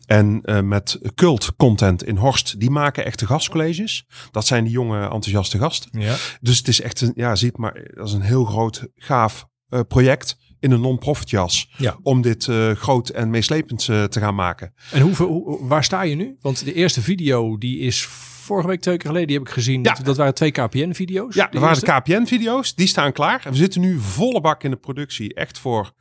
[0.07, 2.61] En met Cult Content in Horst.
[2.61, 4.07] Die maken echte gastcolleges.
[4.31, 6.01] Dat zijn die jonge enthousiaste gasten.
[6.01, 6.17] Ja.
[6.41, 9.47] Dus het is echt een, ja, ziet maar, dat is een heel groot, gaaf
[9.89, 11.71] project in een non-profit jas.
[11.77, 11.97] Ja.
[12.03, 14.73] Om dit uh, groot en meeslepend uh, te gaan maken.
[14.93, 16.37] En hoeveel, hoe, waar sta je nu?
[16.41, 18.09] Want de eerste video die is
[18.49, 19.83] vorige week twee keer geleden, die heb ik gezien.
[19.83, 19.93] Ja.
[19.95, 21.35] Dat, dat waren twee KPN-video's.
[21.35, 22.75] Ja, dat waren de KPN-video's.
[22.75, 23.41] Die staan klaar.
[23.45, 25.35] En we zitten nu volle bak in de productie.
[25.35, 25.93] Echt voor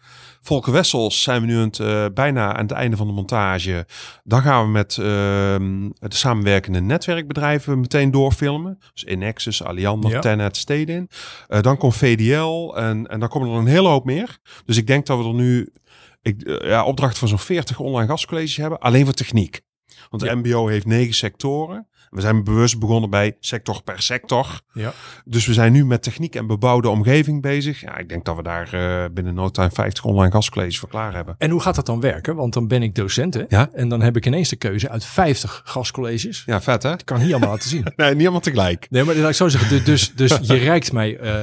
[0.41, 3.85] Volker Wessels zijn we nu aan het, uh, bijna aan het einde van de montage.
[4.23, 8.77] Dan gaan we met uh, de samenwerkende netwerkbedrijven meteen doorfilmen.
[8.93, 10.19] Dus Inexus, Alliander, Ja.
[10.19, 11.09] Tenet, Stedin.
[11.49, 14.37] Uh, dan komt VDL en, en dan komen er een hele hoop meer.
[14.65, 15.73] Dus ik denk dat we er nu
[16.21, 18.79] ik, uh, ja, opdracht van zo'n 40 online gastcolleges hebben.
[18.79, 19.61] Alleen voor techniek.
[20.09, 20.35] Want de Ja.
[20.35, 21.87] MBO heeft negen sectoren.
[22.09, 24.61] We zijn bewust begonnen bij sector per sector.
[24.73, 24.93] Ja.
[25.25, 27.81] Dus we zijn nu met techniek en bebouwde omgeving bezig.
[27.81, 31.13] Ja, ik denk dat we daar uh, binnen no time 50 online gastcolleges voor klaar
[31.13, 31.35] hebben.
[31.37, 32.35] En hoe gaat dat dan werken?
[32.35, 33.43] Want dan ben ik docent hè?
[33.49, 33.69] Ja.
[33.73, 36.43] En dan heb ik ineens de keuze uit 50 gastcolleges.
[36.45, 36.89] Ja, vet hè?
[36.89, 37.85] Dat kan niet allemaal laten zien.
[37.95, 38.87] Nee, niet allemaal tegelijk.
[38.89, 39.69] Nee, maar laat ik zo zeggen.
[39.69, 41.41] du- Dus, dus je reikt mij uh, uh,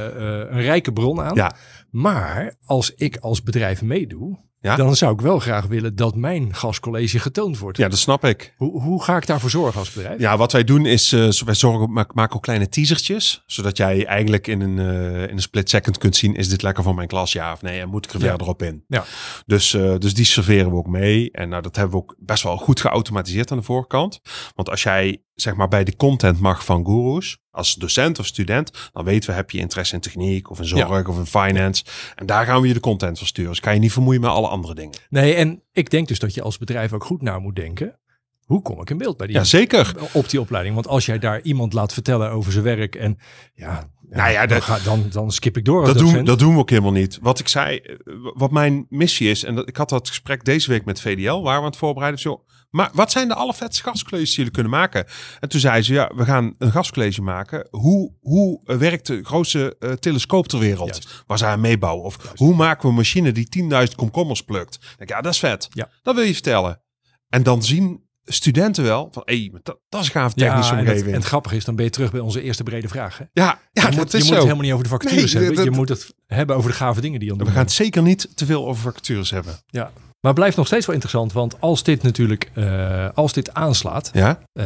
[0.51, 1.35] een rijke bron aan.
[1.35, 1.55] Ja.
[1.91, 4.77] Maar als ik als bedrijf meedoe, Ja.
[4.77, 7.79] dan zou ik wel graag willen dat mijn gastcollege getoond wordt.
[7.79, 8.55] Ja, dat snap ik.
[8.57, 10.21] Hoe, hoe ga ik daarvoor zorgen als bedrijf?
[10.21, 13.43] Ja, wat wij doen is, uh, wij zorgen, maak- maken ook kleine teasertjes.
[13.47, 16.83] Zodat jij eigenlijk in een, uh, in een split second kunt zien, is dit lekker
[16.85, 17.81] voor mijn klas, ja of nee?
[17.81, 18.27] En moet ik er Ja.
[18.29, 18.85] verder op in?
[18.89, 19.05] Ja.
[19.47, 21.31] Dus, uh, dus die serveren we ook mee.
[21.31, 24.21] En nou, dat hebben we ook best wel goed geautomatiseerd aan de voorkant.
[24.55, 28.91] Want als jij zeg maar bij de content mag van gurus, als docent of student,
[28.93, 31.85] dan weten we, heb je interesse in techniek of in zorg of in finance.
[32.15, 33.51] En daar gaan we je de content van sturen.
[33.51, 34.99] Dus kan je niet vermoeien met alle andere dingen.
[35.09, 37.99] Nee, en ik denk dus dat je als bedrijf ook goed na moet denken.
[38.45, 39.95] Hoe kom ik in beeld bij die Ja, zeker.
[40.13, 40.75] op die opleiding?
[40.75, 43.19] Want als jij daar iemand laat vertellen over zijn werk en
[43.55, 45.85] ja, Nou ja, dan, dat- dan, dan skip ik door.
[45.87, 47.19] Dat doen, dat doen we ook helemaal niet.
[47.23, 47.95] Wat ik zei, eh,
[48.35, 51.55] wat mijn missie is, en dat, ik had dat gesprek deze week met VDL, waar
[51.55, 52.23] we aan het voorbereiden.
[52.23, 55.07] Dus, joh, maar wat zijn de allervetste gastcolleges die jullie kunnen maken?
[55.41, 57.67] En toen zei ze, ja, we gaan een gastcollege maken.
[57.71, 60.89] Hoe, hoe werkt de grootste eh, telescoop ter wereld?
[60.89, 61.25] Juist.
[61.27, 62.05] Waar ze aan meebouwen?
[62.05, 63.49] Of hoe maken we een machine die
[63.89, 64.79] 10.000 komkommers plukt?
[64.97, 65.69] Denk ja, dat is vet.
[65.71, 65.89] Ja.
[66.03, 66.81] Dat wil je vertellen.
[67.29, 70.85] En dan zien studenten wel van, hé, maar dat, dat is gaaf technische ja, en
[70.85, 71.15] het, omgeving.
[71.15, 73.19] en het grappige is, dan ben je terug bij onze eerste brede vraag.
[73.19, 73.25] Hè?
[73.33, 74.25] ja, ja, je dat moet, is je zo.
[74.25, 75.65] moet het helemaal niet over de vacatures Nee, hebben.
[75.65, 78.03] dat- je moet het hebben over de gave dingen die je We gaan het zeker
[78.03, 79.59] niet te veel over vacatures hebben.
[79.67, 79.93] Ja.
[80.25, 84.11] Maar het blijft nog steeds wel interessant, want als dit natuurlijk, eh, als dit aanslaat,
[84.13, 84.39] Ja?
[84.53, 84.65] eh,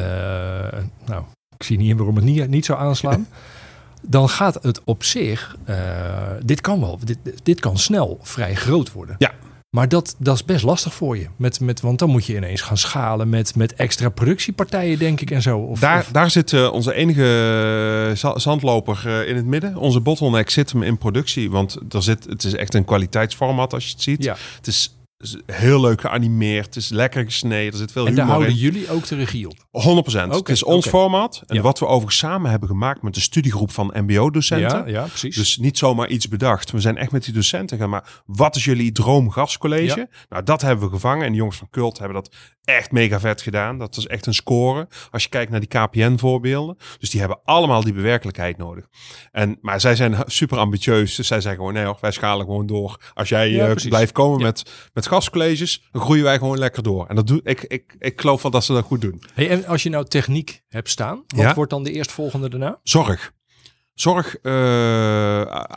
[1.07, 1.23] nou,
[1.57, 3.29] ik zie niet in waarom het niet, niet zou aanslaan,
[4.03, 5.77] dan gaat het op zich, eh,
[6.45, 9.15] dit kan wel, dit, dit kan snel vrij groot worden.
[9.19, 9.31] Ja.
[9.77, 12.61] Maar dat, dat is best lastig voor je, met, met, want dan moet je ineens
[12.61, 15.59] gaan schalen met, met extra productiepartijen, denk ik, en zo.
[15.59, 19.77] Of, Daar, of- daar zit onze enige za- zandloper in het midden.
[19.77, 21.51] Onze bottleneck zit hem in productie.
[21.51, 24.25] Want er zit, het is echt een kwaliteitsformat als je het ziet.
[24.25, 24.37] ja.
[24.57, 24.93] Het is
[25.47, 26.65] heel leuk geanimeerd.
[26.67, 27.73] Het is lekker gesneden.
[27.73, 28.63] Er zit veel En daar humor houden in.
[28.65, 29.57] jullie ook de regie op.
[29.57, 30.35] 100%.
[30.35, 30.89] het is ons oké.
[30.97, 31.43] format.
[31.47, 31.63] En Ja.
[31.63, 34.79] wat we overigens samen hebben gemaakt met de studiegroep van mbo-docenten.
[34.79, 35.37] Ja, ja, precies.
[35.37, 36.71] Dus niet zomaar iets bedacht.
[36.71, 37.91] We zijn echt met die docenten gaan.
[37.91, 40.09] Maar wat is jullie droomgastcollege?
[40.29, 41.25] Nou, dat hebben we gevangen.
[41.27, 43.79] En de jongens van Cult hebben dat echt mega vet gedaan.
[43.79, 44.89] Dat is echt een score.
[45.11, 46.77] Als je kijkt naar die KPN-voorbeelden.
[46.99, 48.87] Dus die hebben allemaal die bewerkelijkheid nodig.
[49.33, 51.15] En, maar zij zijn super ambitieus.
[51.15, 53.01] Dus zij zeggen gewoon, nee hoor, wij schalen gewoon door.
[53.15, 57.07] Als jij Ja, eh, blijft komen met, met gastcolleges, dan groeien wij gewoon lekker door.
[57.07, 57.63] En dat doe ik.
[57.63, 59.23] Ik, ik geloof wel dat ze dat goed doen.
[59.35, 61.55] Hey, en als je nou techniek hebt staan, wat Ja.
[61.55, 62.79] wordt dan de eerstvolgende daarna?
[62.83, 63.33] Zorg.
[63.95, 64.53] Zorg, eh,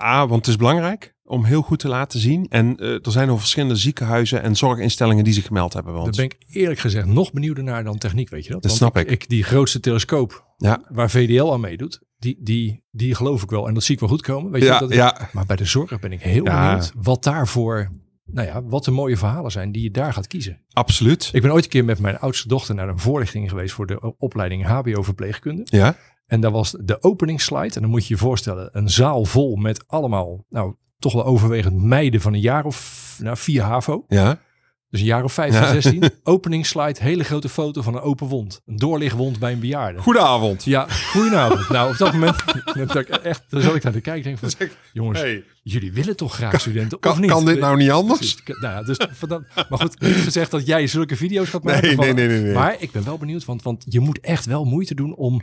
[0.01, 1.13] A, want het is belangrijk.
[1.23, 2.45] om heel goed te laten zien.
[2.49, 5.93] En eh, er zijn nog verschillende ziekenhuizen en zorginstellingen die zich gemeld hebben.
[5.93, 8.61] bij Daar ben ik eerlijk gezegd nog benieuwder naar dan techniek, weet je dat?
[8.61, 9.29] Dat Want snap ik.
[9.29, 10.81] Die grootste telescoop Ja.
[10.89, 13.67] waar VDL aan meedoet, die, die, die geloof ik wel.
[13.67, 14.51] En dat zie ik wel goed komen.
[14.51, 16.65] Weet je Ja, dat, ja, Maar bij de zorg ben ik heel Ja.
[16.67, 17.89] benieuwd wat daarvoor,
[18.33, 20.61] nou ja, wat de mooie verhalen zijn die je daar gaat kiezen.
[20.73, 21.29] absoluut.
[21.33, 24.13] Ik ben ooit een keer met mijn oudste dochter naar een voorlichting geweest voor de
[24.17, 25.61] opleiding HBO-verpleegkunde.
[25.65, 25.95] Ja,
[26.27, 27.75] En daar was de openingsslide.
[27.75, 31.81] En dan moet je je voorstellen, een zaal vol met allemaal, nou, toch wel overwegend
[31.81, 34.05] meiden van een jaar of nou, vier HAVO.
[34.07, 34.39] ja.
[34.89, 35.71] Dus een jaar of 15, Ja.
[35.71, 36.03] 16.
[36.23, 38.61] Openingsslide, hele grote foto van een open wond.
[38.65, 39.99] Een doorlichtwond bij een bejaarde.
[39.99, 40.63] Goedenavond.
[40.63, 41.69] Ja, goedenavond.
[41.69, 42.35] nou, op dat moment,
[42.87, 44.23] dat ik echt, dan zat ik naar te kijken.
[44.23, 47.29] Denk van, jongens, Hey, jullie willen toch graag studenten, of kan, niet?
[47.31, 48.37] kan dit nou niet anders?
[48.45, 48.97] Nou ja, dus,
[49.69, 51.83] maar goed, niet gezegd dat jij zulke video's gaat maken.
[51.87, 52.53] Nee, van- nee, nee, nee, nee.
[52.53, 55.41] Maar ik ben wel benieuwd, want, want je moet echt wel moeite doen om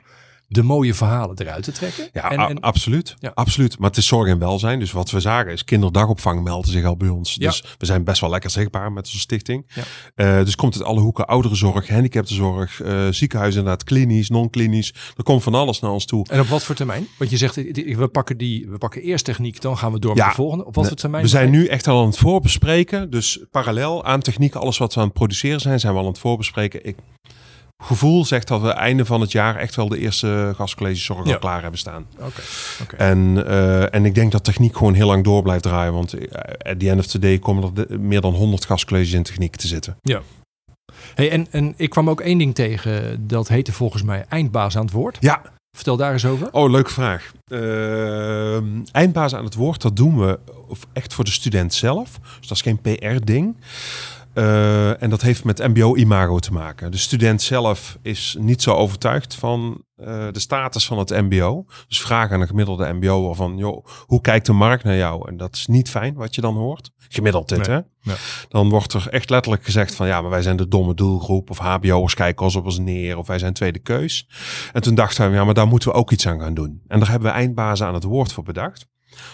[0.50, 2.08] de mooie verhalen eruit te trekken.
[2.12, 3.16] Ja, en, a- en, absoluut.
[3.20, 3.30] Ja.
[3.34, 3.78] absoluut.
[3.78, 4.78] Maar het is zorg en welzijn.
[4.78, 7.34] Dus wat we zagen is kinderdagopvang melden zich al bij ons.
[7.34, 7.46] Ja.
[7.48, 9.66] Dus we zijn best wel lekker zichtbaar met onze stichting.
[9.74, 9.82] Ja.
[10.14, 11.26] Eh, dus komt uit alle hoeken.
[11.26, 14.94] Ouderenzorg, gehandicaptenzorg, eh ziekenhuis inderdaad, klinisch, non-klinisch.
[15.16, 16.26] Er komt van alles naar ons toe.
[16.30, 17.06] en op wat voor termijn?
[17.18, 20.24] Want je zegt, we pakken, die, we pakken eerst techniek, dan gaan we door met
[20.24, 20.64] de volgende.
[20.64, 21.22] Op wat voor termijn?
[21.22, 23.10] We zijn nu echt al aan het voorbespreken.
[23.10, 26.10] Dus parallel aan techniek, alles wat we aan het produceren zijn, zijn we al aan
[26.12, 26.86] het voorbespreken.
[26.86, 26.96] Ik,
[27.84, 31.32] gevoel zegt dat we einde van het jaar echt wel de eerste gastcolleges zorg Ja.
[31.32, 32.06] al klaar hebben staan.
[32.82, 32.96] Oké.
[32.96, 35.92] En, eh, en ik denk dat techniek gewoon heel lang door blijft draaien.
[35.92, 39.22] Want eh, at the end of the day komen er meer dan 100 gastcolleges in
[39.22, 39.96] techniek te zitten.
[41.14, 44.84] Hey, en, en ik kwam ook één ding tegen, dat heette volgens mij eindbaas aan
[44.84, 45.16] het woord.
[45.20, 45.42] Ja,
[45.76, 46.52] Vertel daar eens over.
[46.52, 47.32] oh, leuke vraag.
[47.52, 50.38] Ehm eindbaas aan het woord, dat doen we
[50.92, 52.18] echt voor de student zelf.
[52.38, 53.56] Dus dat is geen PR-ding.
[54.38, 56.90] Eh, en dat heeft met MBO-imago te maken.
[56.90, 61.64] De student zelf is niet zo overtuigd van eh, de status van het MBO.
[61.88, 65.28] Dus vraag aan een gemiddelde MBO van, joh, hoe kijkt de markt naar jou?
[65.28, 66.90] En dat is niet fijn wat je dan hoort.
[67.08, 67.76] Gemiddeld dit, Nee.
[67.76, 68.10] hè?
[68.12, 68.14] Ja.
[68.48, 71.50] Dan wordt er echt letterlijk gezegd van, ja, maar wij zijn de domme doelgroep.
[71.50, 73.18] Of HBO'ers kijken ons op ons neer.
[73.18, 74.28] Of wij zijn tweede keus.
[74.72, 76.82] En toen dachten we, ja, maar daar moeten we ook iets aan gaan doen.
[76.86, 78.86] En daar hebben we eindbazen aan het woord voor bedacht.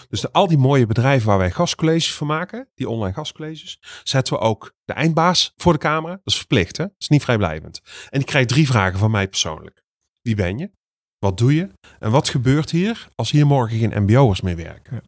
[0.09, 4.33] Dus de, al die mooie bedrijven waar wij gastcolleges voor maken, die online gastcolleges, zetten
[4.33, 6.13] we ook de eindbaas voor de camera.
[6.13, 6.83] Dat is verplicht, hè?
[6.83, 7.81] Dat is niet vrijblijvend.
[8.09, 9.83] En die krijgt drie vragen van mij persoonlijk.
[10.21, 10.71] Wie ben je?
[11.19, 11.69] Wat doe je?
[11.99, 15.01] En wat gebeurt hier als hier morgen geen MBO'ers meer werken?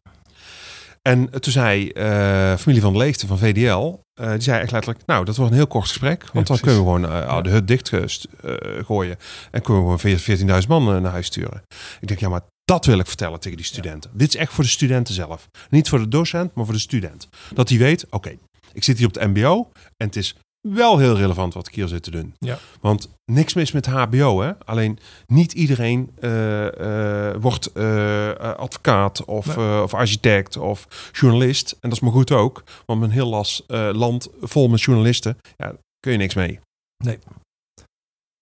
[1.02, 5.06] En toen zei eh, familie van de Leegte van VDL, eh, die zei echt letterlijk,
[5.06, 6.24] nou, dat wordt een heel kort gesprek.
[6.32, 8.54] Want dan kunnen we gewoon eh, de hut dicht eh, st- eh,
[8.84, 9.16] gooien.
[9.50, 11.62] En kunnen we gewoon 14.000 man naar huis sturen.
[12.00, 14.10] Ik denk, ja, maar dat wil ik vertellen tegen die studenten.
[14.14, 15.48] Dit is echt voor de studenten zelf.
[15.70, 17.28] Niet voor de docent, maar voor de student.
[17.54, 18.36] Dat die weet, oké,
[18.72, 20.36] ik zit hier op het mbo en het is
[20.68, 22.34] wel heel relevant wat ik hier zit te doen.
[22.38, 22.58] Ja.
[22.80, 24.52] Want niks mis met HBO, hè?
[24.64, 29.82] Alleen niet iedereen eh, eh, wordt eh, advocaat of, Nee.
[29.82, 31.72] of architect of journalist.
[31.72, 35.74] En dat is maar goed ook, want een heel las, land vol met journalisten, ja,
[36.00, 36.60] kun je niks mee.
[37.04, 37.18] Nee,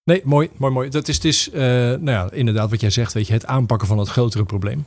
[0.06, 0.88] mooi, mooi, mooi.
[0.88, 3.88] Dat is, het is eh, nou ja, inderdaad wat jij zegt, weet je, het aanpakken
[3.88, 4.84] van het grotere probleem.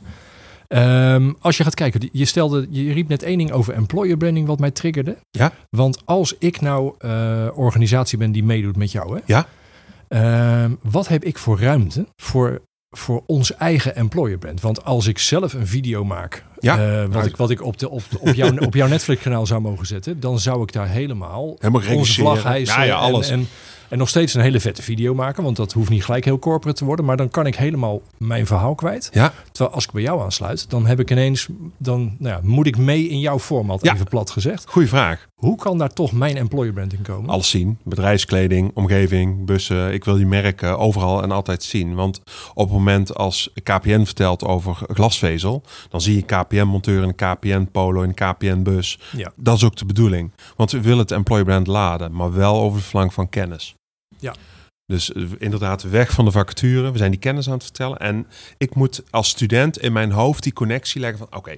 [0.68, 4.46] Ehm, als je gaat kijken, je stelde, je riep net één ding over employer branding
[4.46, 5.16] wat mij triggerde.
[5.30, 5.52] Ja.
[5.70, 9.46] Want als ik nou eh, organisatie ben die meedoet met jou, hè, Ja.
[10.08, 14.60] Ehm, wat heb ik voor ruimte voor, voor ons eigen employer brand?
[14.60, 16.78] Want als ik zelf een video maak, Ja.
[16.78, 19.22] eh, wat, Nou, ik, wat ik op, de, op, de- op, jouw, op jouw Netflix
[19.22, 22.94] kanaal zou mogen zetten, dan zou ik daar helemaal Helemaal onze vlag hijsen Ja, ja,
[22.94, 23.28] alles.
[23.30, 23.48] En, en,
[23.90, 25.42] en nog steeds een hele vette video maken.
[25.42, 27.04] Want dat hoeft niet gelijk heel corporate te worden.
[27.04, 29.10] Maar dan kan ik helemaal mijn verhaal kwijt.
[29.12, 31.48] Ja, Terwijl als ik bij jou aansluit, dan heb ik ineens...
[31.78, 33.94] Dan nou ja, moet ik mee in jouw format, Ja.
[33.94, 34.64] even plat gezegd.
[34.68, 35.28] goede vraag.
[35.34, 37.30] Hoe kan daar toch mijn employer brand in komen?
[37.30, 37.78] Alles zien.
[37.82, 39.92] Bedrijfskleding, omgeving, bussen.
[39.92, 41.94] Ik wil die merken overal en altijd zien.
[41.94, 42.20] Want
[42.54, 48.02] op het moment als KPN vertelt over glasvezel, dan zie je KPN-monteur in een KPN-polo
[48.02, 48.98] in een KPN-bus.
[49.16, 49.32] Ja.
[49.36, 50.32] Dat is ook de bedoeling.
[50.56, 53.74] Want we willen het employer brand laden, maar wel over de flank van kennis.
[54.20, 54.34] Ja.
[54.86, 56.90] Dus eh, inderdaad, weg van de vacature.
[56.90, 57.98] We zijn die kennis aan het vertellen.
[57.98, 58.26] En
[58.58, 61.38] ik moet als student in mijn hoofd die connectie leggen van...
[61.38, 61.56] oké,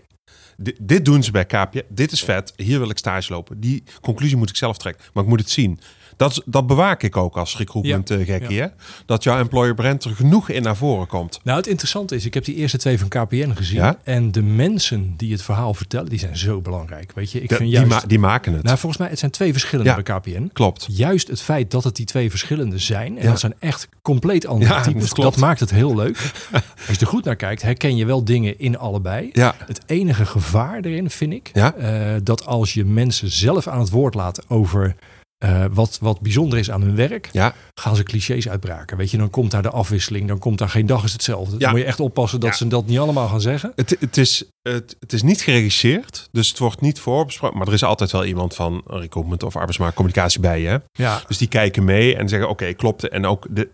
[0.56, 1.84] dit, dit doen ze bij KPN.
[1.88, 2.52] Dit is vet.
[2.56, 3.60] Hier wil ik stage lopen.
[3.60, 5.04] Die conclusie moet ik zelf trekken.
[5.12, 5.80] Maar ik moet het zien.
[6.16, 8.60] Dat, dat bewaak ik ook als recruitment eh, gekkie.
[8.60, 8.66] hè?
[9.06, 11.40] Dat jouw employer brand er genoeg in naar voren komt.
[11.42, 13.76] Nou, het interessante is, ik heb die eerste twee van KPN gezien.
[13.78, 13.96] Ja.
[14.04, 17.12] En de mensen die het verhaal vertellen, die zijn zo belangrijk.
[17.14, 17.90] Weet je, ik De- vind die, juist...
[17.90, 18.62] ma- die maken het.
[18.62, 20.02] nou, volgens mij, het zijn twee verschillende Ja.
[20.02, 20.50] bij KPN.
[20.52, 20.86] Klopt.
[20.90, 23.16] Juist het feit dat het die twee verschillende zijn.
[23.18, 23.30] En Ja.
[23.30, 25.10] dat zijn echt compleet andere Ja, types.
[25.12, 26.16] dat maakt het heel leuk.
[26.88, 29.30] Als je er goed naar kijkt, herken je wel dingen in allebei.
[29.32, 31.74] Ja, Het enige gevaar erin vind ik Ja.
[31.74, 34.94] eh, dat als je mensen zelf aan het woord laat over
[35.42, 38.96] eh, wat, wat bijzonder is aan hun werk, Ja, gaan ze clichés uitbraken.
[38.96, 41.52] Weet je, dan komt daar de afwisseling, dan komt daar geen dag is hetzelfde.
[41.52, 41.58] Ja.
[41.58, 42.56] Dan moet je echt oppassen dat Ja.
[42.56, 43.72] ze dat niet allemaal gaan zeggen.
[43.76, 47.58] het, het, is, het, het is niet geregisseerd, dus het wordt niet voorbesproken.
[47.58, 50.80] Maar er is altijd wel iemand van recruitment of arbeidsmarktcommunicatie bij je.
[50.92, 53.08] Ja, Dus die kijken mee en zeggen: Oké, klopt.
[53.08, 53.68] En ook, de,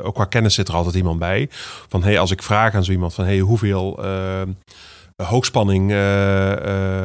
[0.00, 1.48] eh, ook qua kennis zit er altijd iemand bij.
[1.88, 4.42] Van hey, als ik vraag aan zo iemand: van hey, hoeveel eh,
[5.16, 6.52] hoogspanning eh,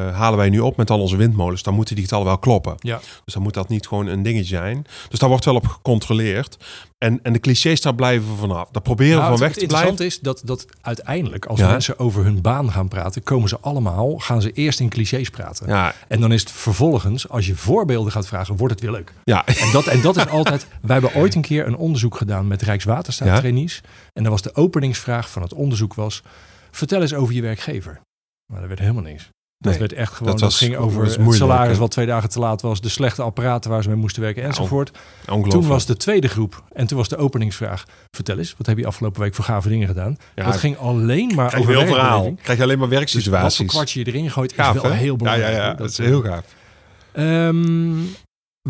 [0.08, 1.62] eh, halen wij nu op met al onze windmolens?
[1.62, 2.74] Dan moeten die getallen wel kloppen.
[2.78, 3.00] ja.
[3.24, 4.86] Dus dan moet dat niet gewoon een dingetje zijn.
[5.08, 6.56] Dus daar wordt wel op gecontroleerd.
[6.98, 8.68] En, en de clichés daar blijven we vanaf.
[8.70, 9.88] Daar proberen we Nou, van het, weg het te blijven.
[9.90, 11.68] interessante is dat, dat uiteindelijk, als Ja.
[11.70, 15.66] mensen over hun baan gaan praten, komen ze allemaal, gaan ze eerst in clichés praten.
[15.66, 19.12] Ja, En dan is het vervolgens, als je voorbeelden gaat vragen, wordt het weer leuk.
[19.24, 19.46] ja.
[19.46, 20.66] En dat, en dat is altijd.
[20.82, 23.80] Wij hebben ooit een keer een onderzoek gedaan met Rijkswaterstaat trainees.
[24.12, 26.22] En dan was de openingsvraag van het onderzoek was:
[26.78, 28.00] vertel eens over je werkgever.
[28.52, 29.28] Maar dat werd helemaal niks.
[29.58, 30.30] Dat Nee, werd echt gewoon.
[30.32, 32.88] dat Dat, was- ging over was het salaris wat twee dagen te laat was, de
[32.88, 34.90] slechte apparaten waar ze mee moesten werken enzovoort.
[35.20, 35.50] ongelooflijk.
[35.52, 38.86] Toen was de tweede groep en toen was de openingsvraag: vertel eens, wat heb je
[38.86, 40.16] afgelopen week voor gave dingen gedaan?
[40.34, 42.34] Ja, dat ging alleen maar krijg over heel verhaal.
[42.42, 43.66] Krijg je alleen maar Dus wat voor werksituaties.
[43.66, 45.52] kwartje je erin gooit gaaf, is wel heel belangrijk.
[45.52, 45.74] Ja, ja, ja.
[45.74, 46.44] Dat is heel gaaf.
[47.12, 47.96] Ehm,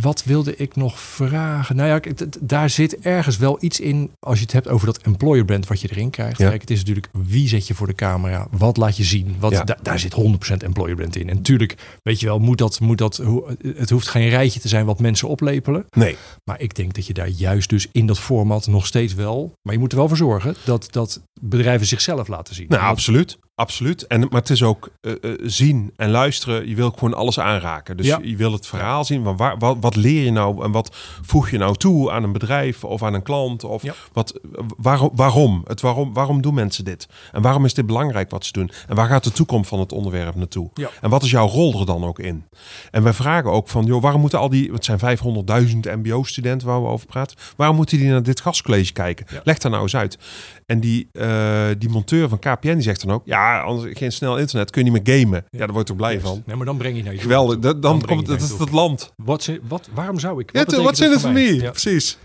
[0.00, 1.76] wat wilde ik nog vragen?
[1.76, 5.44] Nou ja, daar zit ergens wel iets in als je het hebt over dat employer
[5.44, 6.38] brand wat je erin krijgt.
[6.38, 6.48] Ja.
[6.48, 9.36] Kijk, het is natuurlijk wie zet je voor de camera, wat laat je zien.
[9.38, 9.64] Wat, Ja.
[9.82, 11.28] daar zit 100% employer brand in.
[11.28, 13.22] En natuurlijk, weet je wel, moet dat, moet dat,
[13.62, 15.84] het hoeft geen rijtje te zijn wat mensen oplepelen.
[15.90, 19.52] Nee, Maar ik denk dat je daar juist dus in dat format nog steeds wel,
[19.62, 22.66] maar je moet er wel voor zorgen dat, dat bedrijven zichzelf laten zien.
[22.68, 23.38] nou, Want- absoluut.
[23.58, 24.06] Absoluut.
[24.06, 26.68] En, maar het is ook eh, eh, zien en luisteren.
[26.68, 27.96] Je wil gewoon alles aanraken.
[27.96, 28.18] Dus Ja.
[28.22, 29.24] je wil het verhaal zien.
[29.24, 32.32] Van waar, wat, wat leer je nou en wat voeg je nou toe aan een
[32.32, 33.64] bedrijf of aan een klant?
[33.64, 33.94] Of Ja.
[34.12, 34.40] wat,
[34.76, 35.64] waarom, waarom?
[35.66, 36.12] Het waarom?
[36.12, 37.08] Waarom doen mensen dit?
[37.32, 38.70] En waarom is dit belangrijk wat ze doen?
[38.88, 40.70] En waar gaat de toekomst van het onderwerp naartoe?
[40.74, 40.88] Ja.
[41.00, 42.44] En wat is jouw rol er dan ook in?
[42.90, 46.82] En wij vragen ook van, joh, waarom moeten al die, het zijn 500.000 mbo-studenten waar
[46.82, 49.26] we over praten, waarom moeten die naar dit gastcollege kijken?
[49.44, 50.18] Leg daar nou eens uit.
[50.66, 54.38] En die, eh, die monteur van KPN die zegt dan ook, ja, anders geen snel
[54.38, 55.44] internet, kun je niet meer gamen.
[55.50, 56.42] Ja, daar word je toch blij van.
[56.46, 57.58] Nee, maar dan breng je naar je Geweldig.
[57.58, 59.12] Dat, dan komt het, dat het land.
[59.16, 60.52] Wat, ze- wat, waarom zou ik?
[60.52, 61.54] Ja, Wat wat, wat zin het voor mij?
[61.54, 61.70] Ja.
[61.70, 62.18] Precies.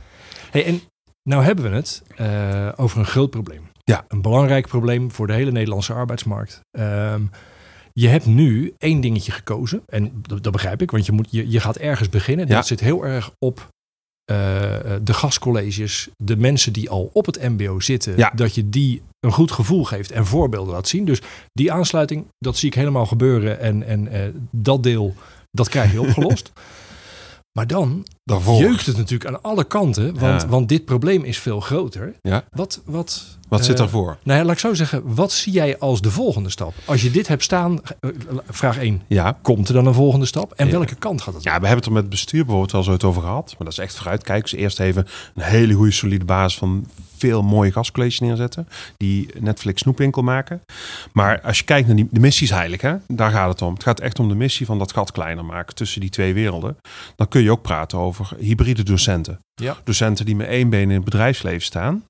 [0.51, 0.81] Hey, en
[1.23, 3.61] nou hebben we het eh, over een groot probleem.
[3.83, 4.05] Ja.
[4.07, 6.59] Een belangrijk probleem voor de hele Nederlandse arbeidsmarkt.
[6.71, 7.21] Ehm,
[7.93, 9.81] je hebt nu één dingetje gekozen.
[9.87, 12.47] En dat, dat begrijp ik, want je, moet, je, je gaat ergens beginnen.
[12.47, 12.55] Ja.
[12.55, 13.67] Dat zit heel erg op
[14.25, 16.09] eh, de gastcolleges.
[16.17, 18.17] De mensen die al op het mbo zitten.
[18.17, 18.31] Ja.
[18.35, 21.05] Dat je die een goed gevoel geeft en voorbeelden laat zien.
[21.05, 21.21] Dus
[21.53, 23.59] die aansluiting, dat zie ik helemaal gebeuren.
[23.59, 25.13] En, en eh, dat deel,
[25.51, 26.51] dat krijg je opgelost.
[27.57, 28.59] maar dan Daarvoor.
[28.59, 30.47] jeukt het natuurlijk aan alle kanten, want, Ja.
[30.47, 32.13] want dit probleem is veel groter.
[32.21, 32.43] Ja.
[32.51, 34.17] Wat, wat, Wat zit eh, daarvoor?
[34.23, 36.73] Nou ja, laat ik zo zeggen, wat zie jij als de volgende stap?
[36.85, 38.09] Als je dit hebt staan, eh,
[38.49, 39.37] vraag 1, Ja.
[39.41, 40.51] komt er dan een volgende stap?
[40.51, 40.71] En Ja.
[40.71, 41.43] welke kant gaat het?
[41.43, 43.45] Ja, we hebben het er met het bestuur bijvoorbeeld wel zo het over gehad.
[43.57, 44.49] Maar dat is echt vooruitkijken.
[44.51, 46.85] Dus eerst even een hele goede solide basis van
[47.17, 48.67] veel mooie gastcolleges neerzetten.
[48.97, 50.61] Die Netflix snoepwinkel maken.
[51.11, 52.93] Maar als je kijkt naar die, de missie is heilig, hè?
[53.07, 53.73] daar gaat het om.
[53.73, 56.77] Het gaat echt om de missie van dat gat kleiner maken tussen die twee werelden.
[57.15, 59.39] Dan kun je ook praten over hybride docenten.
[59.53, 59.77] Ja.
[59.83, 62.03] Docenten die met één been in het bedrijfsleven staan.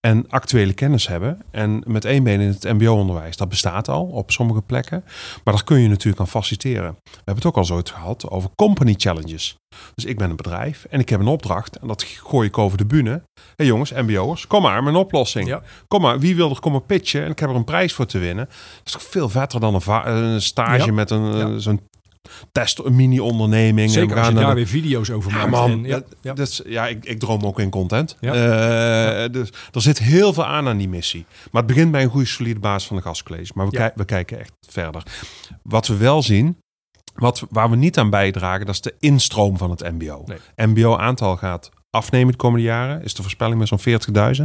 [0.00, 1.42] En actuele kennis hebben.
[1.50, 3.36] En met één been in het mbo-onderwijs.
[3.36, 5.04] Dat bestaat al op sommige plekken.
[5.44, 6.96] Maar dat kun je natuurlijk aan faciliteren.
[7.02, 9.56] We hebben het ook al zo gehad over company challenges.
[9.94, 11.76] Dus ik ben een bedrijf en ik heb een opdracht.
[11.78, 13.10] En dat gooi ik over de bühne.
[13.10, 13.20] Hé
[13.56, 15.48] hey jongens, mbo'ers, kom maar, mijn oplossing.
[15.48, 15.62] Ja.
[15.88, 17.24] Kom maar, wie wil er komen pitchen?
[17.24, 18.44] En ik heb er een prijs voor te winnen.
[18.46, 20.92] Dat is toch veel vetter dan een, stage Ja.
[20.92, 21.58] met een, Ja.
[21.58, 21.80] zo'n
[22.52, 23.86] test, een mini-onderneming.
[23.86, 25.50] En Zeker we als je gaan daar de- weer video's over ja, maakt.
[25.50, 25.70] man.
[25.70, 26.34] En, ja, ja.
[26.66, 28.16] ja, ik, ik droom ook in content.
[28.20, 28.32] Ja.
[29.24, 31.26] Eh, Dus er zit heel veel aan aan die missie.
[31.52, 33.52] Maar het begint bij een goede solide basis van de gastcollege.
[33.54, 35.02] Maar we, we kijken echt verder.
[35.62, 36.56] Wat we wel zien,
[37.14, 40.24] wat, waar we niet aan bijdragen, dat is de instroom van het mbo.
[40.26, 40.66] Nee.
[40.68, 43.02] Mbo-aantal gaat afnemen de komende jaren.
[43.02, 44.42] Is de voorspelling met zo'n 40.000.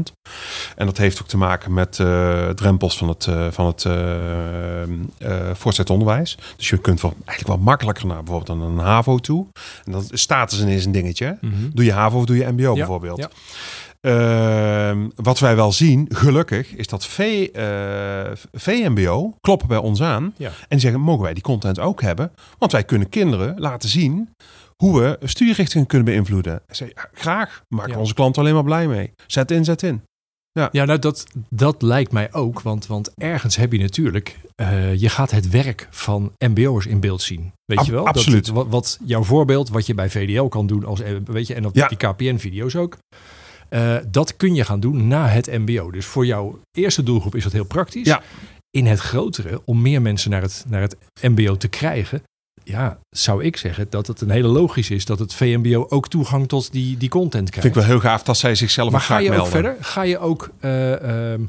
[0.76, 5.46] En dat heeft ook te maken met eh, drempels van het, eh, van het eh,
[5.54, 6.38] voortgezet onderwijs.
[6.58, 9.48] Dus je kunt wel, eigenlijk wel makkelijker naar bijvoorbeeld een HAVO toe.
[9.86, 11.38] En dat status is een dingetje.
[11.42, 11.54] Mhm.
[11.74, 13.18] Doe je HAVO of doe je MBO Ja, bijvoorbeeld?
[13.20, 13.30] ja.
[14.02, 17.66] Ehm, wat wij wel zien, gelukkig, is dat V, eh,
[18.52, 20.34] VMBO kloppen bij ons aan.
[20.38, 20.52] Ja.
[20.68, 22.32] En zeggen, mogen wij die content ook hebben?
[22.58, 24.30] Want wij kunnen kinderen laten zien
[24.82, 26.62] hoe we studierichtingen kunnen beïnvloeden.
[26.68, 28.00] Ik zeg, ja, graag, maken Ja.
[28.00, 29.12] onze klanten alleen maar blij mee.
[29.28, 30.02] Zet in, zet in.
[30.52, 32.62] Ja, nou dat, dat lijkt mij ook.
[32.62, 34.38] Want, want ergens heb je natuurlijk...
[34.56, 37.52] eh, je gaat het werk van mbo'ers in beeld zien.
[37.66, 38.08] Weet Ab- je wel?
[38.08, 38.46] absoluut.
[38.46, 40.86] Dat, wat, wat jouw voorbeeld, wat je bij VDL kan doen.
[40.86, 41.88] Als, eh, weet je, en op Ja.
[41.88, 42.98] die KPN-video's ook.
[43.70, 45.92] eh, dat kun je gaan doen na het mbo.
[45.92, 48.08] Dus voor jouw eerste doelgroep is dat heel praktisch.
[48.08, 48.22] Ja.
[48.70, 52.22] In het grotere, om meer mensen naar het, naar het mbo te krijgen...
[52.72, 56.48] ja, zou ik zeggen dat het een hele logisch is dat het VMBO ook toegang
[56.48, 57.68] tot die, die content krijgt.
[57.68, 59.52] Vind ik wel heel gaaf dat zij zichzelf maar ook ga je ook melden.
[59.52, 59.76] verder?
[59.80, 61.42] Ga je ook, eh, ehm,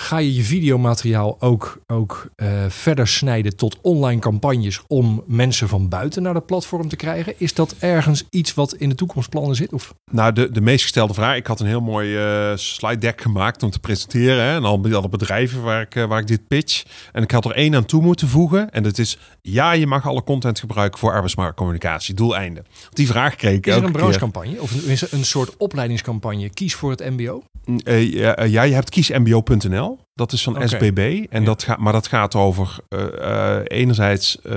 [0.00, 5.88] ga je je videomateriaal ook, ook eh, verder snijden tot online campagnes om mensen van
[5.88, 7.34] buiten naar dat platform te krijgen?
[7.36, 9.72] Is dat ergens iets wat in de toekomstplannen zit?
[9.72, 9.94] Of?
[10.10, 11.36] Nou, de, de meest gestelde vraag.
[11.36, 14.44] Ik had een heel mooi eh, slide deck gemaakt om te presenteren.
[14.44, 16.84] Hè, en al alle bedrijven waar ik, eh, waar ik dit pitch.
[17.12, 18.70] En ik had er één aan toe moeten voegen.
[18.70, 22.14] En dat is, ja, je mag alle content gebruiken voor arbeidsmarktcommunicatie.
[22.14, 22.64] Doeleinde.
[22.90, 26.50] Die vraag kreeg ik Is er een branchecampagne of is er een soort opleidingscampagne?
[26.50, 27.42] Kies voor het MBO?
[27.84, 29.98] Eh, ja, eh, ja, je hebt kiesmbo.nl.
[30.14, 30.68] Dat is van.
[30.68, 31.26] SBB.
[31.30, 31.46] En Ja.
[31.46, 34.52] dat gaat, maar dat gaat over eh, enerzijds eh,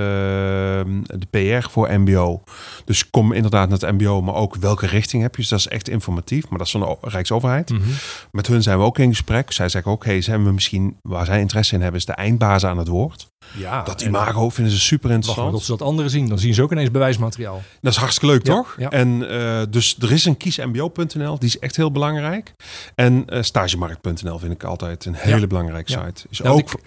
[1.04, 1.26] de
[1.60, 2.42] PR voor MBO.
[2.84, 5.40] Dus kom inderdaad naar het MBO, maar ook welke richting heb je.
[5.40, 6.48] Dus dat is echt informatief.
[6.48, 7.70] Maar dat is van de Rijksoverheid.
[7.70, 7.82] Mhm.
[8.30, 9.52] Met hun zijn we ook in gesprek.
[9.52, 12.64] Zij zeggen ook, hey, zijn we misschien waar zij interesse in hebben, is de eindbaas
[12.64, 13.32] aan het woord.
[13.52, 15.52] Ja, dat imago vinden ze super Wacht interessant.
[15.52, 16.28] tot ze dat anderen zien.
[16.28, 17.62] Dan zien ze ook ineens bewijsmateriaal.
[17.80, 18.74] Dat is hartstikke leuk, Ja, toch?
[18.78, 18.90] ja.
[18.90, 22.54] En eh, dus er is een kiesmbo.nl, die is echt heel belangrijk.
[22.94, 26.26] En eh, stagemarkt.nl vind ik altijd een hele belangrijke site.
[26.30, 26.80] Is Nou, ook ik,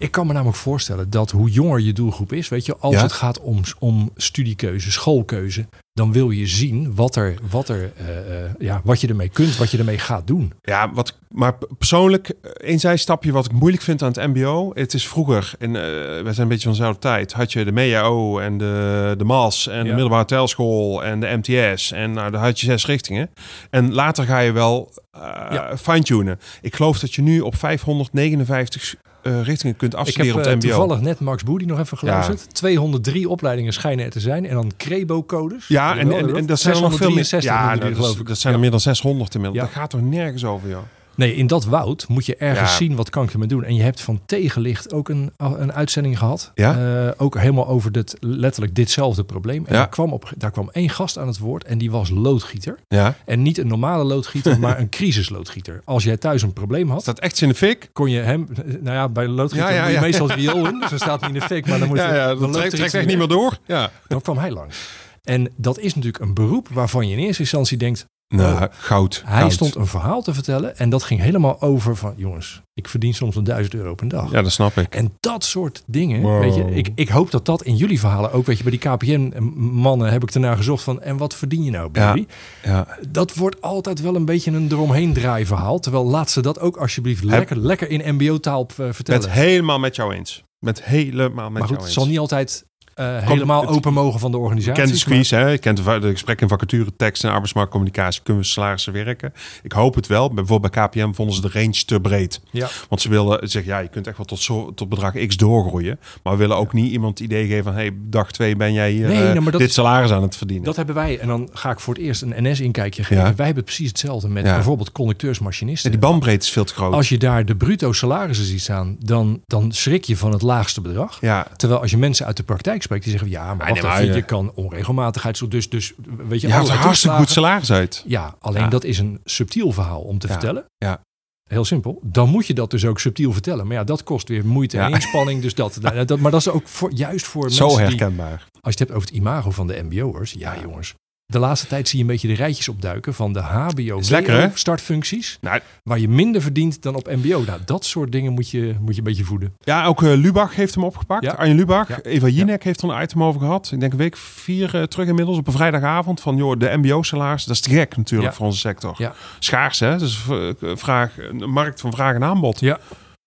[0.00, 3.02] ik kan me namelijk voorstellen dat hoe jonger je doelgroep is, weet je, als Ja.
[3.02, 8.44] het gaat om, om studiekeuze, schoolkeuze, dan wil je zien wat, er, wat, er, eh,
[8.44, 10.52] eh, ja, wat je ermee kunt, wat je ermee gaat doen.
[10.62, 14.70] Ja, wat, maar persoonlijk, eh, één zijstapje wat ik moeilijk vind aan het MBO.
[14.74, 17.72] Het is vroeger, en eh we zijn een beetje van dezelfde tijd, had je de
[17.72, 21.92] MEAO en de, de MAS en de middelbare telschool en de MTS.
[21.92, 23.30] En nou, daar had je zes richtingen.
[23.70, 25.20] En later ga je wel eh,
[25.50, 25.76] Ja.
[25.76, 26.38] fine-tunen.
[26.60, 30.50] Ik geloof dat je nu op 559 eh, richtingen kunt Ik afstuderen heb op eh,
[30.52, 30.76] het MBO.
[30.76, 32.54] toevallig net Max Boedi nog even geluisterd.
[32.54, 35.68] 203 opleidingen schijnen er te zijn en dan Crebo-codes.
[35.68, 37.24] Ja, en, en, en dat zijn er nog veel meer.
[37.24, 38.26] 663 Ja, nou, dat, geloof ik.
[38.26, 39.62] dat zijn er meer dan 600 inmiddels.
[39.62, 39.68] Ja.
[39.72, 40.82] Dat gaat er nergens over, joh.
[41.20, 42.76] Nee, in dat woud moet je ergens Ja.
[42.76, 43.64] zien wat kan ik ermee doen.
[43.64, 46.50] En je hebt van Tegenlicht ook een, een uitzending gehad.
[46.54, 47.04] Ja?
[47.06, 49.66] Eh, ook helemaal over dit, letterlijk ditzelfde probleem.
[49.66, 49.78] En Ja.
[49.78, 52.78] daar, kwam op, daar kwam één gast aan het woord en die was loodgieter.
[52.88, 53.14] Ja.
[53.24, 55.80] En niet een normale loodgieter, maar een crisisloodgieter.
[55.84, 57.88] Als jij thuis een probleem had, Staat echt in de fik?
[57.92, 58.48] kon je hem...
[58.80, 60.00] Nou ja, bij de loodgieter Ja, ja, moet je ja.
[60.00, 60.80] meestal het riool in.
[60.80, 62.02] Dus dan staat hij in de fik, maar dan moet je...
[62.02, 63.58] Ja, ja, dan dat trekt, echt niet meer door.
[63.66, 63.90] Ja.
[64.08, 64.76] Dan kwam hij langs.
[65.24, 68.06] En dat is natuurlijk een beroep waarvan je in eerste instantie denkt...
[68.34, 69.22] Nou, goud.
[69.26, 72.12] Hij stond een verhaal te vertellen en dat ging helemaal over van...
[72.16, 74.30] jongens, ik verdien soms een duizend euro per dag.
[74.30, 74.94] Ja, dat snap ik.
[74.94, 76.40] En dat soort dingen, Wow.
[76.40, 78.80] weet je, ik, ik hoop dat dat in jullie verhalen ook, weet je, bij die
[78.90, 82.26] KPN-mannen heb ik ernaar gezocht van, en wat verdien je nou, baby?
[82.64, 82.86] Ja.
[83.08, 86.76] Dat wordt altijd wel een beetje een eromheen draai verhaal, terwijl laat ze dat ook
[86.76, 89.20] alsjeblieft lekker, lekker in mbo-taal eh, vertellen.
[89.20, 90.44] Met helemaal met jou eens.
[90.58, 91.94] Met helemaal met maar goed, jou het eens.
[91.94, 92.64] zal niet altijd
[93.00, 94.82] eh, helemaal het- open mogen van de organisatie.
[94.82, 95.48] kent de squeeze, hè?
[95.48, 98.22] Je kent de, de gesprekken in vacature, tekst en arbeidsmarktcommunicatie.
[98.22, 99.32] Kunnen we salarissen werken?
[99.62, 100.34] Ik hoop het wel.
[100.34, 102.40] Bijvoorbeeld bij KPM vonden ze de range te breed.
[102.50, 102.68] Ja.
[102.88, 105.98] Want ze wilden zeggen, ja, je kunt echt wel tot, zo, tot bedrag X doorgroeien.
[106.22, 108.90] Maar we willen ook niet iemand het idee geven van, hey, dag twee ben jij
[108.90, 110.64] hier Nee, eh, nou, dit salaris aan het verdienen.
[110.64, 111.18] Dat hebben wij.
[111.18, 113.24] En dan ga ik voor het eerst een NS-inkijkje geven.
[113.24, 113.34] Ja.
[113.34, 114.54] Wij hebben precies hetzelfde met Ja.
[114.54, 115.90] bijvoorbeeld conducteurs-machinisten.
[115.92, 116.92] Ja, die bandbreedte is veel te groot.
[116.92, 120.80] Als je daar de bruto salarissen ziet staan, dan, dan schrik je van het laagste
[120.80, 121.18] bedrag.
[121.20, 123.82] ja, Terwijl als je mensen uit de praktijk spreekt, die zeggen ja, maar, Nee, wacht
[123.82, 125.92] nee, even, maar, je kan onregelmatigheid, dus, dus
[126.28, 128.04] weet je, je haalt hartstikke goed salaris uit.
[128.06, 128.68] Ja, alleen Ja.
[128.68, 130.64] dat is een subtiel verhaal om te Ja, vertellen.
[130.78, 131.00] ja.
[131.48, 132.00] Heel simpel.
[132.02, 133.66] Dan moet je dat dus ook subtiel vertellen.
[133.66, 135.42] Maar ja, dat kost weer moeite en inspanning.
[135.42, 138.32] Dus dat, dat, dat- maar dat is ook voor, juist voor Zo mensen die, herkenbaar.
[138.32, 140.32] als je het hebt over het imago van de mbo'ers.
[140.32, 140.94] Ja, jongens.
[141.30, 145.38] De laatste tijd zie je een beetje de rijtjes opduiken van de HBO lekker, startfuncties.
[145.40, 147.42] Nou, Waar je minder verdient dan op mbo.
[147.46, 149.54] Nou, dat soort dingen moet je, moet je een beetje voeden.
[149.60, 151.24] Ja, ook eh, Lubach heeft hem opgepakt.
[151.24, 151.32] Ja.
[151.32, 151.88] Arjen Lubach.
[151.88, 152.00] Ja.
[152.02, 153.70] Eva Jinek heeft er een item over gehad.
[153.72, 156.20] Ik denk een week vier eh, terug inmiddels op een vrijdagavond.
[156.20, 158.94] Van joh, de mbo-salaris, dat is te gek natuurlijk voor onze sector.
[158.98, 159.14] Ja.
[159.38, 162.60] Schaars hè, dus eh, vraag, een markt van vraag en aanbod.
[162.60, 162.78] Ja,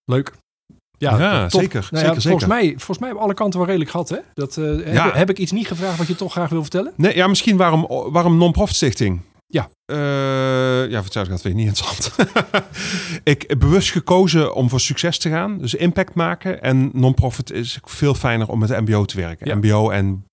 [0.05, 0.31] leuk.
[1.03, 2.47] Ja, Ja, zeker, Nou ja, zeker, volgens, zeker.
[2.47, 4.09] Mij, volgens mij hebben alle kanten wel redelijk gehad.
[4.09, 4.17] Hè?
[4.33, 5.11] Dat, eh, Ja.
[5.13, 6.93] heb, ik iets niet gevraagd wat je toch graag wil vertellen?
[6.95, 9.21] Nee, ja, misschien waarom, waarom non-profit stichting?
[9.47, 9.69] Ja.
[9.85, 9.95] Eh,
[10.89, 12.15] ja, voor hetzelfde gaat vind ik niet interessant.
[13.23, 15.57] ik heb bewust gekozen om voor succes te gaan.
[15.57, 16.61] Dus impact maken.
[16.61, 19.47] En non-profit is veel fijner om met de mbo te werken.
[19.47, 19.55] Ja.
[19.55, 20.25] Mbo en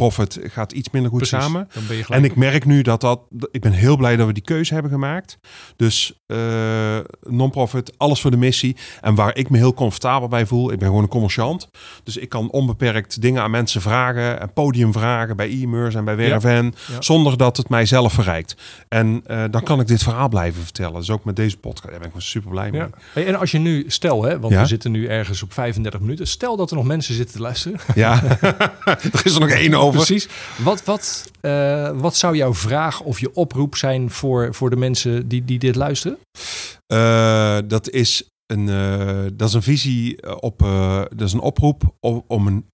[0.00, 1.38] profit gaat iets minder goed Precies.
[1.38, 1.68] samen.
[2.08, 3.20] En ik merk nu dat dat.
[3.50, 5.38] Ik ben heel blij dat we die keuze hebben gemaakt.
[5.76, 8.76] Dus eh non-profit, alles voor de missie.
[9.00, 10.72] En waar ik me heel comfortabel bij voel.
[10.72, 11.68] Ik ben gewoon een commerciant.
[12.04, 14.40] Dus ik kan onbeperkt dingen aan mensen vragen.
[14.40, 16.28] En podium vragen bij e-mers en bij.
[16.28, 16.70] Ja.
[16.98, 18.56] Zonder dat het mij zelf verrijkt.
[18.88, 20.94] En eh, dan kan ik dit verhaal blijven vertellen.
[20.94, 21.82] Dus ook met deze podcast.
[21.82, 22.80] Daar ben ik gewoon super blij mee.
[22.80, 22.90] Ja.
[23.12, 26.26] Hey, en als je nu, stel hè, want we zitten nu ergens op 35 minuten.
[26.26, 27.80] Stel dat er nog mensen zitten te luisteren.
[27.94, 28.22] Ja,
[29.12, 29.89] er is er nog één over.
[29.96, 30.28] Precies.
[30.56, 35.28] Wat, wat, eh, wat zou jouw vraag of je oproep zijn voor, voor de mensen
[35.28, 36.18] die, die dit luisteren?
[36.86, 40.58] Eh, dat is een, eh, dat is een visie op,
[41.14, 42.64] dat is een oproep om, om een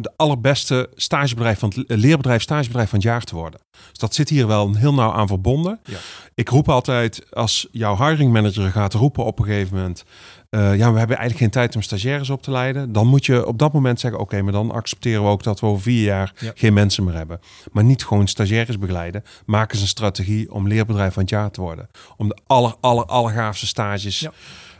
[0.00, 3.60] de allerbeste stagebedrijf van het leerbedrijf, stagebedrijf van het jaar te worden.
[3.70, 5.80] Dus dat zit hier wel heel nauw aan verbonden.
[5.84, 5.98] Ja.
[6.34, 10.04] Ik roep altijd, als jouw hiring manager gaat roepen op een gegeven moment,
[10.50, 12.92] eh, ja, we hebben eigenlijk geen tijd om stagiaires op te leiden.
[12.92, 15.66] Dan moet je op dat moment zeggen, oké, maar dan accepteren we ook dat we
[15.66, 16.52] over vier jaar Ja.
[16.54, 17.40] geen mensen meer hebben.
[17.72, 19.22] Maar niet gewoon stagiaires begeleiden.
[19.46, 21.88] Maak eens een strategie om leerbedrijf van het jaar te worden.
[22.16, 24.32] Om de aller, aller, allergaafste stages Ja.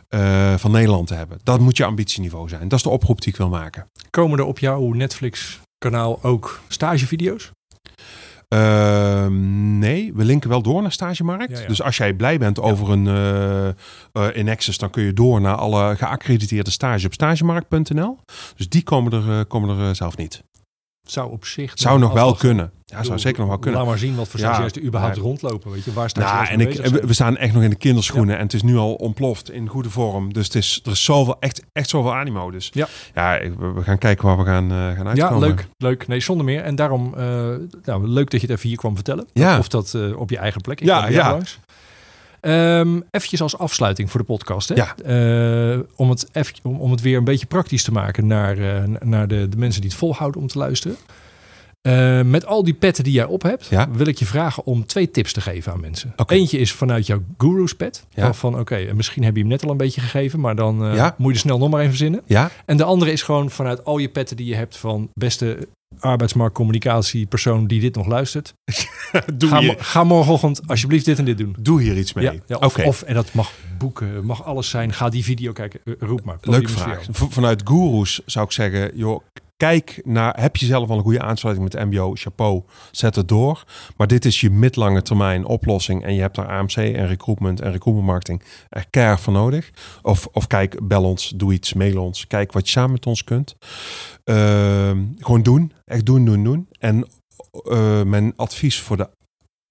[0.07, 1.39] eh, van Nederland te hebben.
[1.43, 2.67] Dat moet je ambitieniveau zijn.
[2.67, 3.89] Dat is de oproep die ik wil maken.
[4.09, 7.51] Komen er op jouw Netflix-kanaal ook stagevideo's?
[8.51, 11.51] Ehm, nee, we linken wel door naar Stagemarkt.
[11.51, 11.67] Ja, ja.
[11.67, 13.07] Dus als jij blij bent over een
[14.33, 18.17] in Access, dan kun je door naar alle geaccrediteerde stages op stagemarkt.nl.
[18.55, 20.43] Dus die komen er, eh, komen er zelf niet.
[21.01, 21.71] Zou op zich...
[21.75, 22.71] Zou nog wel kunnen.
[22.91, 23.79] Ja, zou zeker nog wel kunnen.
[23.79, 25.21] Laat maar zien wat voor Ja, stagiairs er überhaupt ja.
[25.21, 25.71] rondlopen.
[25.71, 27.07] Weet je, waar Nou, stagiairs en ik, we, zijn.
[27.07, 29.89] we staan echt nog in de kinderschoenen en het is nu al ontploft in goede
[29.89, 30.33] vorm.
[30.33, 32.51] Dus het is, er is zoveel, echt, echt zoveel animo.
[32.51, 32.87] Dus Ja.
[33.13, 35.39] ja we, gaan kijken waar we gaan, eh, gaan uitkomen.
[35.39, 36.07] Ja, leuk, leuk.
[36.07, 36.61] Nee, zonder meer.
[36.63, 37.23] En daarom, eh,
[37.83, 39.27] nou, leuk dat je het even hier kwam vertellen.
[39.33, 39.57] Ja.
[39.57, 40.79] Of dat eh, op je eigen plek.
[40.81, 41.31] Ik Ja, ja.
[41.31, 41.59] langs.
[42.41, 44.69] Ehm, eventjes als afsluiting voor de podcast.
[44.69, 44.75] Hè?
[44.75, 44.95] Ja.
[45.95, 48.57] Om, het even, om, om het weer een beetje praktisch te maken naar,
[48.99, 50.97] naar de, de mensen die het volhouden om te luisteren.
[51.81, 53.89] Eh, met al die petten die jij op hebt, Ja.
[53.91, 56.13] wil ik je vragen om twee tips te geven aan mensen.
[56.27, 58.05] Eentje is vanuit jouw guru's pet.
[58.13, 58.33] Ja.
[58.33, 60.95] Van oké, en misschien heb je hem net al een beetje gegeven, maar dan eh,
[60.95, 61.15] Ja.
[61.17, 62.21] moet je er snel nog maar even verzinnen.
[62.25, 65.57] Ja, En de andere is gewoon vanuit al je petten die je hebt van beste
[65.99, 68.53] arbeidsmarktcommunicatiepersoon die dit nog luistert.
[69.33, 71.55] doe, Ga, ga morgenochtend alsjeblieft dit en dit doen.
[71.59, 72.41] doe hier iets mee.
[72.47, 74.93] Ja, of, of, en dat mag boeken, mag alles zijn.
[74.93, 75.79] Ga die video kijken.
[75.85, 76.37] Eh, roep maar.
[76.41, 77.05] Voor vraag.
[77.11, 79.21] Vanuit Gurus zou ik zeggen, joh,
[79.61, 83.63] kijk naar, heb je zelf al een goede aansluiting met MBO, chapeau, zet het door.
[83.97, 87.71] Maar dit is je midlange termijn oplossing en je hebt daar AMC en recruitment en
[87.71, 89.71] recruitment marketing er keihard voor nodig.
[90.01, 93.23] Of, of kijk, bel ons, doe iets, mail ons, kijk wat je samen met ons
[93.23, 93.55] kunt.
[94.23, 96.67] Ehm, gewoon doen, echt doen, doen, doen.
[96.79, 97.07] En
[97.63, 99.09] eh, mijn advies voor de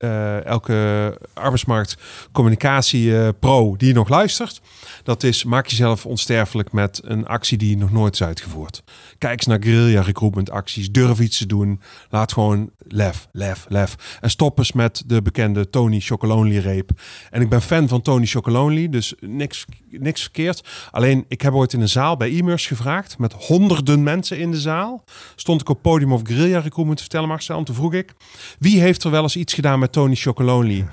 [0.00, 4.60] eh, elke arbeidsmarktcommunicatie eh, die nog luistert.
[5.02, 8.82] Dat is, maak jezelf onsterfelijk met een actie die nog nooit is uitgevoerd.
[9.18, 10.90] Kijk eens naar guerrilla recruitment acties.
[10.90, 11.80] Durf iets te doen.
[12.10, 14.18] Laat gewoon lef, lef, lef.
[14.20, 16.90] En stop eens met de bekende Tony Chocolonely reep.
[17.30, 20.68] En ik ben fan van Tony Chocolonely, dus niks, niks verkeerd.
[20.90, 24.60] Alleen, ik heb ooit in een zaal bij e-mails gevraagd, met honderden mensen in de
[24.60, 25.04] zaal.
[25.36, 27.58] Stond ik op podium of guerrilla recruitment te vertellen, Marcel.
[27.58, 28.14] En toen vroeg ik,
[28.58, 30.86] wie heeft er wel eens iets gedaan met Tony Chocolonely?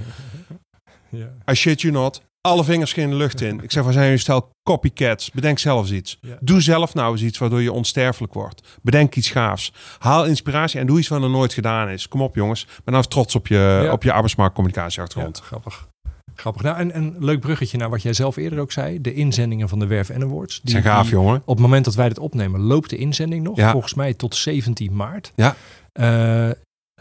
[1.09, 1.27] Ja.
[1.51, 2.21] I shit you not.
[2.41, 3.63] Alle vingers gingen de lucht in.
[3.63, 5.31] Ik zeg, waar zijn jullie stel copycats?
[5.31, 6.17] Bedenk zelf iets.
[6.21, 6.37] Ja.
[6.39, 8.77] Doe zelf nou eens iets waardoor je onsterfelijk wordt.
[8.81, 9.73] Bedenk iets gaafs.
[9.97, 12.07] Haal inspiratie en doe iets wat er nooit gedaan is.
[12.07, 12.65] Kom op jongens.
[12.65, 13.91] Ben nou eens trots op je, Ja.
[13.91, 15.37] op je arbeidsmarktcommunicatieachtergrond.
[15.37, 15.87] Ja, grappig.
[16.35, 16.61] Grappig.
[16.63, 19.01] Nou, en een leuk bruggetje naar wat jij zelf eerder ook zei.
[19.01, 20.61] De inzendingen van de Werf en Awards.
[20.61, 21.35] Die zijn gaaf, jongen.
[21.45, 23.57] Op het moment dat wij dit opnemen, loopt de inzending nog.
[23.57, 23.71] Ja.
[23.71, 25.31] Volgens mij tot 17 maart.
[25.35, 25.55] Ja.
[25.91, 26.49] Eh,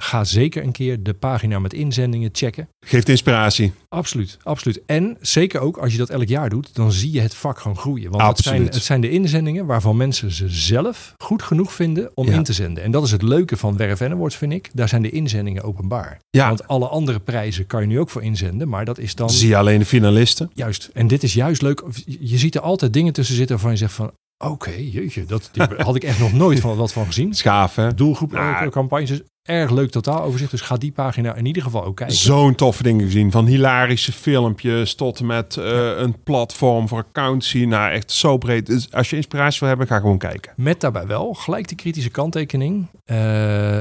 [0.00, 2.68] ga zeker een keer de pagina met inzendingen checken.
[2.86, 3.72] Geeft inspiratie.
[3.88, 4.80] Absoluut, absoluut.
[4.86, 7.76] En zeker ook als je dat elk jaar doet, dan zie je het vak gewoon
[7.76, 8.10] groeien.
[8.10, 12.26] Want het zijn, het zijn de inzendingen waarvan mensen ze zelf goed genoeg vinden om
[12.26, 12.32] Ja.
[12.34, 12.82] in te zenden.
[12.84, 14.70] En dat is het leuke van Werf en Awards, vind ik.
[14.72, 16.18] Daar zijn de inzendingen openbaar.
[16.30, 19.30] Ja, Want alle andere prijzen kan je nu ook voor inzenden, maar dat is dan
[19.30, 20.50] zie je alleen de finalisten.
[20.54, 20.90] juist.
[20.92, 21.82] En dit is juist leuk.
[22.20, 25.62] Je ziet er altijd dingen tussen zitten waarvan je zegt van, oké, jeetje, dat die
[25.76, 27.34] had ik echt nog nooit van wat van gezien.
[27.34, 27.94] Schaaf, hè?
[27.94, 30.50] Doelgroep, Nou, eh, campagnes, is erg leuk totaaloverzicht.
[30.50, 32.16] Dus ga die pagina in ieder geval ook kijken.
[32.16, 33.30] Zo'n toffe dingen gezien.
[33.30, 37.64] Van hilarische filmpjes tot en met eh, een platform voor accountancy.
[37.64, 38.66] Nou, echt zo breed.
[38.66, 40.52] Dus als je inspiratie wil hebben, ga gewoon kijken.
[40.56, 42.86] Met daarbij wel gelijk de kritische kanttekening.
[43.04, 43.78] Eh,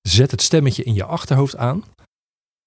[0.00, 1.84] zet het stemmetje in je achterhoofd aan.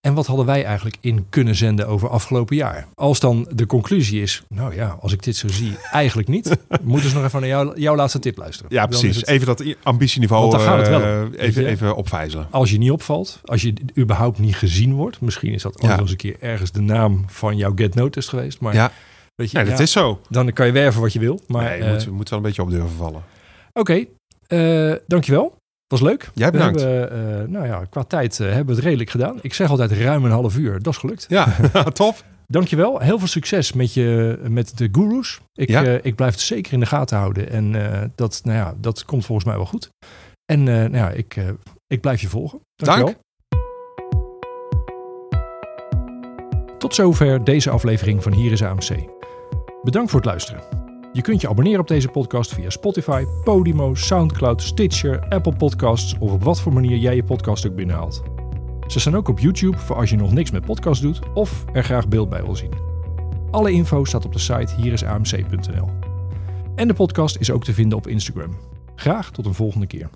[0.08, 2.88] En wat hadden wij eigenlijk in kunnen zenden over afgelopen jaar?
[2.96, 6.58] Als dan de conclusie is, nou ja, als ik dit zo zie, eigenlijk niet.
[6.82, 8.72] Moeten ze nog even naar jou, jouw laatste tip luisteren.
[8.74, 9.16] Ja, Dan precies.
[9.16, 12.48] het- Even dat ambitieniveau Want daar gaat het wel eh, om, even, even opvijzelen.
[12.52, 15.22] als je niet opvalt, als je überhaupt niet gezien wordt.
[15.22, 16.00] Misschien is dat ook Ja.
[16.00, 18.60] eens een keer ergens de naam van jouw Get Noticed geweest.
[18.60, 18.92] Maar Ja,
[19.36, 20.20] weet je, nee, dat ja, is zo.
[20.30, 21.40] dan kan je werven wat je wil.
[21.48, 23.24] Maar nee, je eh, moet, je moet wel een beetje op durven vallen.
[23.74, 24.06] Oké,
[24.48, 25.56] eh, dankjewel.
[25.94, 26.30] Was leuk.
[26.34, 26.82] Jij We bedankt.
[26.82, 29.38] hebben, eh, nou ja, qua tijd eh, hebben we het redelijk gedaan.
[29.42, 30.82] Ik zeg altijd ruim een half uur.
[30.82, 31.26] Dat is gelukt.
[31.30, 31.56] Ja,
[31.94, 32.24] top.
[32.48, 33.00] Dankjewel.
[33.00, 35.40] Heel veel succes met, je, met de gurus.
[35.54, 35.84] Ik, Ja.
[35.84, 37.50] eh, ik blijf het zeker in de gaten houden.
[37.50, 37.72] En
[38.16, 39.90] dat, nou ja, dat komt volgens mij wel goed.
[40.46, 41.36] En nou ja, ik,
[41.88, 42.60] ik blijf je volgen.
[42.76, 43.14] Dankjewel.
[46.78, 48.90] Tot zover deze aflevering van Hier is AMC.
[49.84, 50.83] Bedankt voor het luisteren.
[51.14, 56.32] Je kunt je abonneren op deze podcast via Spotify, Podimo, Soundcloud, Stitcher, Apple Podcasts of
[56.32, 58.24] op wat voor manier jij je podcast ook binnenhaalt.
[58.88, 61.84] Ze staan ook op YouTube voor als je nog niks met podcast doet of er
[61.84, 62.72] graag beeld bij wil zien.
[63.52, 65.90] Alle info staat op de site hierisamc.nl.
[66.76, 68.58] En de podcast is ook te vinden op Instagram.
[68.96, 70.10] Graag tot een volgende keer.